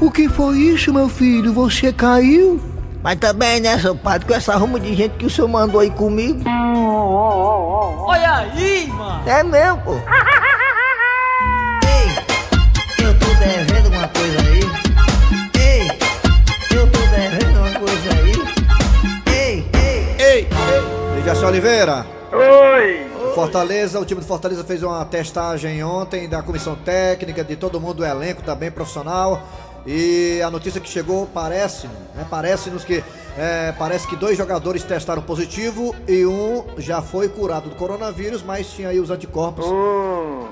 O 0.01 0.11
que 0.11 0.27
foi 0.27 0.57
isso, 0.57 0.91
meu 0.91 1.07
filho? 1.07 1.53
Você 1.53 1.93
caiu? 1.93 2.59
Mas 3.03 3.19
também, 3.19 3.61
né, 3.61 3.79
seu 3.79 3.95
padre, 3.95 4.27
com 4.27 4.33
essa 4.33 4.57
ruma 4.57 4.81
de 4.81 4.95
gente 4.95 5.17
que 5.17 5.27
o 5.27 5.31
senhor 5.31 5.49
mandou 5.49 5.83
aí 5.83 5.91
comigo. 5.91 6.43
Olha 6.49 8.37
aí, 8.37 8.87
mano. 8.89 9.29
É 9.29 9.43
mesmo, 9.43 9.83
pô. 9.83 9.93
Ei, 11.87 13.05
eu 13.05 13.19
tô 13.19 13.27
devendo 13.35 13.85
alguma 13.85 14.09
coisa 14.09 14.39
aí. 14.41 14.61
Ei, 15.61 15.91
eu 16.75 16.91
tô 16.91 17.01
devendo 17.01 17.59
alguma 17.59 17.81
coisa 17.81 18.11
aí. 18.15 18.33
Ei, 19.27 19.71
ei, 19.75 20.17
ei, 20.19 20.49
ei. 20.49 20.49
Dejaci 21.17 21.45
Oliveira. 21.45 22.07
Oi. 22.33 23.10
Fortaleza, 23.35 24.01
o 24.01 24.05
time 24.05 24.21
do 24.21 24.27
Fortaleza 24.27 24.65
fez 24.65 24.83
uma 24.83 25.05
testagem 25.05 25.83
ontem 25.83 26.29
da 26.29 26.43
comissão 26.43 26.77
técnica, 26.77 27.45
de 27.45 27.57
todo 27.57 27.81
mundo 27.81 27.95
do 27.95 28.05
elenco 28.05 28.43
também 28.43 28.71
profissional. 28.71 29.43
E 29.87 30.43
a 30.43 30.51
notícia 30.51 30.81
que 30.81 30.89
chegou 30.89 31.27
parece, 31.27 31.87
né, 32.15 32.27
parece-nos 32.29 32.85
que 32.85 33.03
é, 33.39 33.73
parece 33.79 34.07
que 34.07 34.17
dois 34.17 34.37
jogadores 34.37 34.83
testaram 34.85 35.23
positivo 35.23 35.95
e 36.07 36.27
um 36.27 36.65
já 36.77 37.01
foi 37.01 37.29
curado 37.29 37.71
do 37.71 37.77
coronavírus, 37.77 38.43
mas 38.43 38.71
tinha 38.71 38.89
aí 38.89 39.01
os 39.01 39.11
anticorpos. 39.11 39.65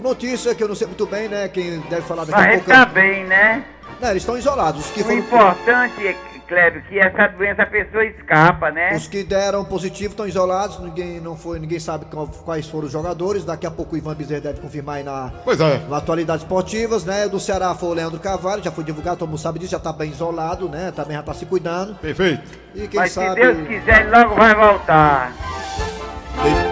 Notícia 0.01 0.55
que 0.55 0.63
eu 0.63 0.69
não 0.69 0.75
sei 0.75 0.87
muito 0.87 1.05
bem, 1.05 1.29
né? 1.29 1.49
Quem 1.49 1.81
deve 1.81 2.03
falar 2.03 2.25
daqui 2.25 2.41
a 2.41 2.53
pouco. 2.53 2.71
tá 2.71 2.87
bem, 2.87 3.25
né? 3.27 3.65
Não, 4.01 4.11
eles 4.11 4.23
estão 4.23 4.39
isolados. 4.39 4.89
O 4.89 4.93
foram 5.03 5.19
importante 5.19 6.07
é, 6.07 6.17
Clébio, 6.49 6.83
que 6.89 6.99
essa 6.99 7.29
doença 7.29 7.63
a 7.63 7.67
pessoa 7.67 8.05
escapa, 8.05 8.71
né? 8.71 8.95
Os 8.97 9.07
que 9.07 9.23
deram 9.23 9.65
positivo 9.65 10.13
estão 10.13 10.27
isolados, 10.27 10.81
ninguém 10.81 11.21
não 11.21 11.37
foi, 11.37 11.59
ninguém 11.59 11.79
sabe 11.79 12.07
qual- 12.07 12.27
quais 12.27 12.67
foram 12.69 12.87
os 12.87 12.93
jogadores. 12.93 13.45
Daqui 13.45 13.67
a 13.67 13.71
pouco 13.71 13.95
o 13.95 13.99
Ivan 13.99 14.15
Bezerra 14.15 14.41
deve 14.41 14.61
confirmar 14.61 14.97
aí 14.97 15.03
na, 15.05 15.31
Pois 15.45 15.61
é. 15.61 15.81
na 15.89 15.99
atualidades 15.99 16.43
esportivas, 16.43 17.05
né? 17.05 17.29
Do 17.29 17.39
Ceará 17.39 17.75
foi 17.75 17.91
o 17.91 17.93
Leandro 17.93 18.19
Carvalho, 18.19 18.63
já 18.65 18.71
foi 18.73 18.83
divulgado, 18.85 19.19
todo 19.19 19.29
mundo 19.29 19.39
sabe 19.39 19.59
disso, 19.59 19.73
já 19.73 19.79
tá 19.79 19.93
bem 19.93 20.11
isolado, 20.11 20.69
né? 20.69 20.91
Também 20.97 21.17
já 21.17 21.23
tá 21.23 21.35
se 21.35 21.45
cuidando. 21.45 21.95
Perfeito. 21.97 22.43
E 22.75 22.89
quem 22.89 22.99
Mas 23.01 23.13
sabe. 23.13 23.29
se 23.45 23.53
Deus 23.53 23.69
quiser, 23.69 24.01
ele 24.07 24.11
logo 24.17 24.35
vai 24.35 24.55
voltar. 24.55 25.33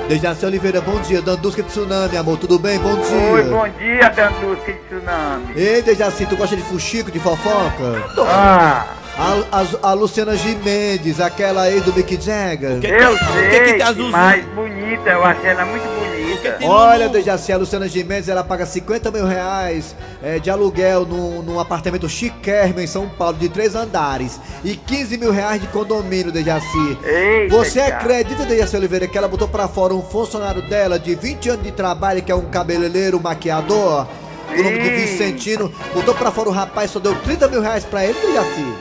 Dejaci 0.09 0.47
Oliveira, 0.47 0.81
bom 0.81 1.01
dia. 1.01 1.21
Dandusca 1.21 1.61
de 1.63 1.69
Tsunami, 1.69 2.17
amor, 2.17 2.39
tudo 2.39 2.59
bem? 2.59 2.79
Bom 2.79 2.95
dia. 2.95 3.33
Oi, 3.33 3.43
bom 3.45 3.69
dia, 3.79 4.09
Dandusca 4.11 4.73
de 4.73 4.79
Tsunami. 4.89 5.53
Ei, 5.57 5.83
Dejaci, 5.83 6.25
tu 6.27 6.37
gosta 6.37 6.55
de 6.57 6.63
fuxico, 6.63 7.11
de 7.11 7.19
fofoca? 7.19 8.05
Ah. 8.29 8.87
A, 9.19 9.61
a- 9.61 9.91
a 9.91 9.93
Luciana 9.95 10.37
Gimenez, 10.37 11.21
aquela 11.21 11.63
aí 11.63 11.81
do 11.81 11.93
Mick 11.93 12.21
Jagger. 12.21 12.79
eu 12.85 13.17
sei, 13.19 13.79
que 13.95 14.03
mais 14.11 14.45
bonita, 14.47 15.09
eu 15.11 15.25
achei 15.25 15.51
ela 15.51 15.65
muito 15.65 15.83
bonita. 15.85 16.59
Olha, 16.65 17.09
Dejaci, 17.09 17.51
a 17.51 17.57
Luciana 17.57 17.89
Gimenez, 17.89 18.29
ela 18.29 18.45
paga 18.45 18.67
50 18.67 19.11
mil 19.11 19.25
reais 19.27 19.97
é, 20.23 20.39
de 20.39 20.51
aluguel 20.51 21.07
num, 21.07 21.41
num 21.43 21.59
apartamento 21.59 22.07
chiquérrimo 22.09 22.79
em 22.81 22.87
São 22.87 23.09
Paulo, 23.09 23.39
de 23.39 23.49
três 23.49 23.75
andares. 23.75 24.39
E 24.63 24.77
15 24.77 25.17
mil 25.17 25.33
reais 25.33 25.63
de 25.63 25.67
condomínio, 25.69 26.31
Dejaci. 26.31 26.99
Eita, 27.03 27.57
Você 27.57 27.81
cara. 27.81 27.97
acredita, 27.97 28.45
Dejaci 28.45 28.77
Oliveira, 28.77 29.07
que 29.09 29.17
ela 29.17 29.29
botou 29.29 29.49
pra 29.49 29.67
fora 29.67 29.95
um 29.95 30.03
funcionário 30.03 30.61
dela 30.61 30.99
de 30.99 31.15
20 31.15 31.49
anos 31.49 31.65
de 31.65 31.73
trabalho, 31.73 32.23
que 32.23 32.31
é 32.31 32.35
um 32.35 32.45
cabeleireiro 32.51 33.19
maquiador? 33.19 34.07
O 34.51 34.63
nome 34.63 34.79
de 34.79 34.89
Eita. 34.89 34.97
Vicentino. 35.07 35.73
Botou 35.95 36.15
pra 36.15 36.31
fora 36.31 36.51
o 36.51 36.53
rapaz, 36.53 36.91
só 36.91 36.99
deu 37.01 37.15
30 37.23 37.49
mil 37.49 37.63
reais 37.63 37.85
pra 37.85 38.05
ele, 38.05 38.15
Dejaci. 38.21 38.75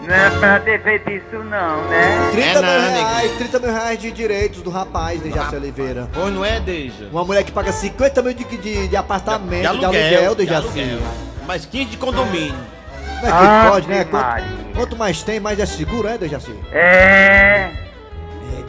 Não 0.00 0.14
é 0.14 0.30
pra 0.38 0.60
ter 0.60 0.82
feito 0.82 1.10
isso 1.10 1.36
não, 1.44 1.82
né? 1.88 2.30
30 2.32 2.62
mil 2.62 2.80
reais, 2.80 3.32
30 3.32 3.58
mil 3.58 3.72
reais 3.72 3.98
de 3.98 4.10
direitos 4.12 4.62
do 4.62 4.70
rapaz, 4.70 5.20
Dejaci 5.20 5.56
Oliveira. 5.56 6.08
Pois 6.12 6.32
não 6.32 6.44
é, 6.44 6.60
Deja? 6.60 7.08
Uma 7.10 7.24
mulher 7.24 7.42
que 7.42 7.50
paga 7.52 7.72
50 7.72 8.22
mil 8.22 8.32
de, 8.32 8.44
de, 8.44 8.88
de 8.88 8.96
apartamento, 8.96 9.60
de 9.62 9.66
aluguel, 9.66 10.34
de 10.34 10.46
Dejaci. 10.46 10.66
aluguel. 10.66 10.98
Mais 11.46 11.66
15 11.66 11.84
de 11.86 11.96
condomínio. 11.96 12.54
Como 13.20 13.26
é 13.26 13.30
que 13.30 13.44
Ave 13.46 13.70
pode, 13.70 13.88
né? 13.88 14.04
Quanto, 14.04 14.44
quanto 14.76 14.96
mais 14.96 15.22
tem, 15.24 15.40
mais 15.40 15.58
é 15.58 15.66
seguro, 15.66 16.06
é, 16.06 16.16
Dejaci? 16.16 16.54
É. 16.72 17.70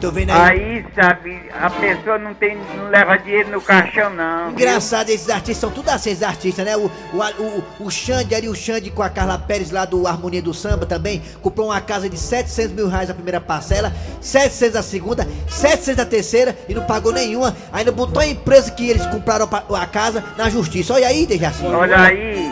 Tô 0.00 0.10
vendo 0.10 0.30
aí. 0.30 0.40
Aí, 0.40 0.84
sabe, 0.94 1.42
a 1.52 1.68
pessoa 1.68 2.18
não 2.18 2.32
tem, 2.32 2.56
não 2.74 2.88
leva 2.88 3.18
dinheiro 3.18 3.50
no 3.50 3.60
caixão 3.60 4.08
não. 4.10 4.46
viu? 4.46 4.52
Engraçado, 4.52 5.10
esses 5.10 5.28
artistas 5.28 5.58
são 5.58 5.70
tudo 5.70 5.90
assim, 5.90 6.10
esses 6.10 6.22
artistas, 6.22 6.64
né? 6.64 6.74
O, 6.74 6.90
o, 7.12 7.42
o, 7.42 7.64
o 7.86 7.90
Xande 7.90 8.34
ali, 8.34 8.48
o 8.48 8.54
Xande 8.54 8.90
com 8.90 9.02
a 9.02 9.10
Carla 9.10 9.38
Pérez 9.38 9.70
lá 9.70 9.84
do 9.84 10.06
Harmonia 10.06 10.40
do 10.40 10.54
Samba 10.54 10.86
também, 10.86 11.22
comprou 11.42 11.68
uma 11.68 11.80
casa 11.82 12.08
de 12.08 12.16
700 12.16 12.72
mil 12.72 12.88
reais 12.88 13.10
a 13.10 13.14
primeira 13.14 13.40
parcela, 13.40 13.92
700 14.22 14.76
a 14.76 14.82
segunda, 14.82 15.28
700 15.48 15.98
a 15.98 16.06
terceira 16.06 16.56
e 16.66 16.74
não 16.74 16.84
pagou 16.84 17.12
nenhuma. 17.12 17.54
Ainda 17.70 17.92
botou 17.92 18.22
a 18.22 18.26
empresa 18.26 18.70
que 18.70 18.88
eles 18.88 19.04
compraram 19.06 19.48
a 19.76 19.86
casa 19.86 20.24
na 20.38 20.48
justiça. 20.48 20.94
Olha 20.94 21.08
aí, 21.08 21.26
Dejaci. 21.26 21.66
Olha 21.66 22.00
aí. 22.00 22.50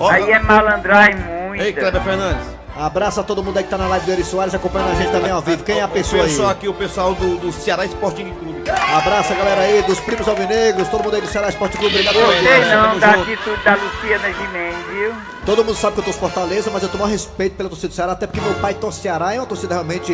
Aí 0.00 0.30
é 0.32 0.38
malandragem 0.40 1.16
muito. 1.16 1.62
Ei, 1.62 1.72
Kleber 1.72 2.02
Fernandes. 2.02 2.57
Abraço 2.78 3.18
a 3.18 3.24
todo 3.24 3.42
mundo 3.42 3.56
aí 3.58 3.64
que 3.64 3.70
tá 3.70 3.76
na 3.76 3.88
live 3.88 4.06
do 4.06 4.12
Eri 4.12 4.22
Soares 4.22 4.54
acompanhando 4.54 4.92
a 4.92 4.94
gente 4.94 5.10
também 5.10 5.32
ao 5.32 5.42
vivo. 5.42 5.64
Quem 5.64 5.78
é 5.78 5.82
a 5.82 5.88
pessoa 5.88 6.22
O 6.22 6.24
aí? 6.24 6.30
pessoal 6.30 6.50
aqui, 6.50 6.68
o 6.68 6.74
pessoal 6.74 7.12
do, 7.14 7.36
do 7.38 7.50
Ceará 7.52 7.84
Sporting 7.86 8.32
Clube. 8.34 8.62
Abraço 8.70 9.32
a 9.32 9.36
galera 9.36 9.62
aí 9.62 9.82
dos 9.82 9.98
primos 10.00 10.28
alvinegros, 10.28 10.86
todo 10.88 11.02
mundo 11.02 11.16
aí 11.16 11.20
do 11.22 11.26
Ceará 11.26 11.48
Esporte 11.48 11.76
Clube, 11.76 11.92
obrigado 11.94 12.14
Eu 12.16 12.20
pela 12.28 12.32
sei 12.38 12.52
audiência, 12.52 12.76
não 12.82 12.98
da 13.00 13.10
atitude 13.10 13.62
da 13.64 13.74
Luciana 13.74 14.32
Gimenez, 14.32 14.76
viu? 14.92 15.12
Todo 15.44 15.64
mundo 15.64 15.76
sabe 15.76 15.94
que 15.94 16.00
eu 16.00 16.04
torço 16.04 16.20
Fortaleza, 16.20 16.70
mas 16.72 16.82
eu 16.82 16.88
tomo 16.88 17.04
respeito 17.06 17.56
pela 17.56 17.68
torcida 17.68 17.88
do 17.88 17.94
Ceará, 17.94 18.12
até 18.12 18.26
porque 18.28 18.40
meu 18.40 18.54
pai 18.60 18.74
torce 18.74 19.00
Ceará 19.00 19.34
é 19.34 19.40
uma 19.40 19.46
torcida 19.46 19.74
realmente, 19.74 20.12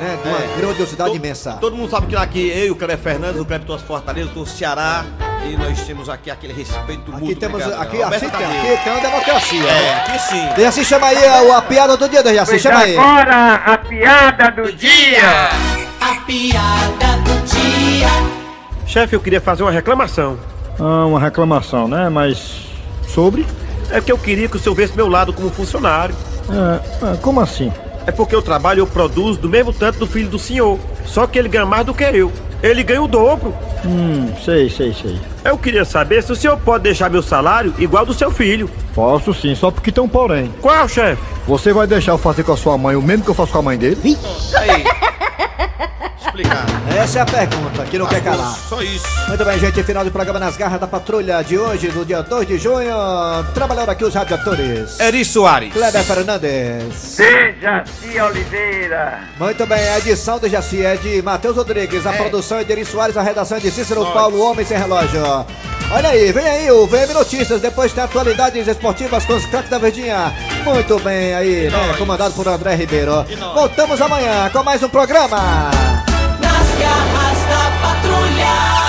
né, 0.00 0.18
de 0.22 0.28
uma 0.28 0.38
É. 0.38 0.56
grandiosidade 0.58 1.16
imensa. 1.16 1.52
Todo 1.60 1.76
mundo 1.76 1.90
sabe 1.90 2.08
que 2.08 2.16
aqui 2.16 2.50
eu 2.50 2.66
e 2.66 2.70
o 2.72 2.76
Kleber 2.76 2.98
Fernandes, 2.98 3.40
o 3.40 3.44
Kleber 3.44 3.66
torce 3.66 3.84
Fortaleza, 3.86 4.28
do 4.30 4.44
Ceará. 4.44 5.04
E 5.44 5.56
nós 5.56 5.80
temos 5.82 6.08
aqui 6.08 6.30
aquele 6.30 6.52
respeito 6.52 7.10
mútuo. 7.10 7.26
Aqui 7.26 7.34
temos, 7.34 7.60
obrigado, 7.62 7.82
aqui, 7.82 8.02
assim 8.02 8.28
Tadeu. 8.28 8.48
aqui 8.48 8.84
tem 8.84 8.92
uma 8.92 9.00
democracia. 9.02 9.68
É, 9.68 9.94
aqui 9.96 10.18
sim. 10.20 10.48
Dejaci, 10.56 10.84
chama 10.84 11.06
aí 11.08 11.24
a, 11.24 11.58
a 11.58 11.62
piada 11.62 11.96
do 11.96 12.08
dia, 12.08 12.22
Dejaci, 12.22 12.50
Pois 12.50 12.62
chama 12.62 12.78
aí. 12.78 12.96
agora 12.96 13.54
a 13.54 13.78
piada 13.78 14.50
do 14.50 14.72
dia. 14.72 15.48
A 16.00 16.14
piada 16.26 17.16
do 17.24 17.46
dia. 17.46 18.08
Chefe, 18.86 19.16
eu 19.16 19.20
queria 19.20 19.40
fazer 19.40 19.62
uma 19.62 19.72
reclamação. 19.72 20.38
Ah, 20.78 21.06
uma 21.06 21.20
reclamação, 21.20 21.88
né? 21.88 22.08
Mas. 22.08 22.66
Sobre? 23.08 23.46
É 23.90 24.00
que 24.00 24.10
eu 24.10 24.16
queria 24.18 24.48
que 24.48 24.56
o 24.56 24.60
senhor 24.60 24.74
visse 24.74 24.96
meu 24.96 25.08
lado 25.08 25.32
como 25.32 25.50
funcionário. 25.50 26.14
Ah, 26.48 26.80
ah, 27.02 27.16
como 27.20 27.40
assim? 27.40 27.70
É 28.06 28.10
porque 28.12 28.34
eu 28.34 28.42
trabalho 28.42 28.78
e 28.78 28.80
eu 28.80 28.86
produzo 28.86 29.38
do 29.38 29.48
mesmo 29.48 29.72
tanto 29.72 29.98
do 29.98 30.06
filho 30.06 30.28
do 30.28 30.38
senhor. 30.38 30.78
Só 31.04 31.26
que 31.26 31.38
ele 31.38 31.48
ganha 31.48 31.66
mais 31.66 31.84
do 31.84 31.92
que 31.94 32.04
eu. 32.04 32.32
Ele 32.62 32.82
ganha 32.82 33.02
o 33.02 33.08
dobro. 33.08 33.54
Hum, 33.84 34.32
sei, 34.44 34.70
sei, 34.70 34.92
sei. 34.94 35.20
Eu 35.44 35.58
queria 35.58 35.84
saber 35.84 36.22
se 36.22 36.30
o 36.30 36.36
senhor 36.36 36.56
pode 36.58 36.84
deixar 36.84 37.10
meu 37.10 37.22
salário 37.22 37.74
igual 37.78 38.06
do 38.06 38.14
seu 38.14 38.30
filho. 38.30 38.70
Posso 38.94 39.34
sim, 39.34 39.54
só 39.54 39.70
porque 39.70 39.90
tem 39.90 40.02
um 40.02 40.08
porém. 40.08 40.52
Qual, 40.60 40.88
chefe? 40.88 41.22
Você 41.46 41.72
vai 41.72 41.86
deixar 41.86 42.12
eu 42.12 42.18
fazer 42.18 42.44
com 42.44 42.52
a 42.52 42.56
sua 42.56 42.78
mãe 42.78 42.94
o 42.94 43.02
mesmo 43.02 43.24
que 43.24 43.30
eu 43.30 43.34
faço 43.34 43.52
com 43.52 43.58
a 43.58 43.62
mãe 43.62 43.76
dele? 43.76 44.16
Aí. 44.56 44.84
Explicar. 46.32 46.64
Essa 46.96 47.18
é 47.18 47.22
a 47.22 47.26
pergunta, 47.26 47.84
que 47.84 47.98
não 47.98 48.06
quer 48.06 48.22
calar. 48.22 48.56
Só 48.66 48.80
isso. 48.80 49.04
Muito 49.28 49.44
bem, 49.44 49.58
gente, 49.58 49.82
final 49.82 50.02
do 50.02 50.10
programa 50.10 50.38
Nas 50.38 50.56
Garras 50.56 50.80
da 50.80 50.86
Patrulha 50.86 51.42
de 51.42 51.58
hoje, 51.58 51.88
no 51.88 52.06
dia 52.06 52.22
2 52.22 52.48
de 52.48 52.56
junho. 52.56 52.96
Trabalhando 53.52 53.90
aqui 53.90 54.02
os 54.02 54.14
radiatores. 54.14 54.98
Eri 54.98 55.26
Soares. 55.26 55.74
Kleber 55.74 56.02
Fernandes. 56.02 57.16
Dejaci 57.18 58.18
Oliveira. 58.18 59.20
Muito 59.38 59.66
bem, 59.66 59.86
a 59.90 59.98
edição 59.98 60.38
do 60.38 60.48
Jaci 60.48 60.82
é 60.82 60.96
de 60.96 61.20
Matheus 61.20 61.54
Rodrigues, 61.54 62.06
a 62.06 62.14
produção 62.14 62.58
é 62.58 62.64
de 62.64 62.72
Eri 62.72 62.86
Soares, 62.86 63.18
a 63.18 63.22
redação 63.22 63.58
é 63.58 63.60
de 63.60 63.70
Cícero 63.70 64.06
Paulo, 64.06 64.40
Homem 64.40 64.64
Sem 64.64 64.78
Relógio. 64.78 65.22
Olha 65.90 66.08
aí, 66.08 66.32
vem 66.32 66.46
aí 66.46 66.70
o 66.70 66.86
VM 66.86 67.12
Notícias, 67.12 67.60
depois 67.60 67.92
tem 67.92 68.02
atualidades 68.02 68.66
esportivas 68.66 69.26
com 69.26 69.34
os 69.34 69.44
craques 69.44 69.68
da 69.68 69.76
Verdinha. 69.76 70.32
Muito 70.64 70.98
bem 71.00 71.34
aí, 71.34 71.70
né, 71.70 71.94
comandado 71.98 72.32
por 72.32 72.48
André 72.48 72.74
Ribeiro. 72.74 73.22
Voltamos 73.54 74.00
amanhã 74.00 74.48
com 74.50 74.62
mais 74.62 74.82
um 74.82 74.88
programa. 74.88 75.70
As 76.72 76.78
garras 76.78 77.44
da 77.44 77.70
patrulha. 77.82 78.81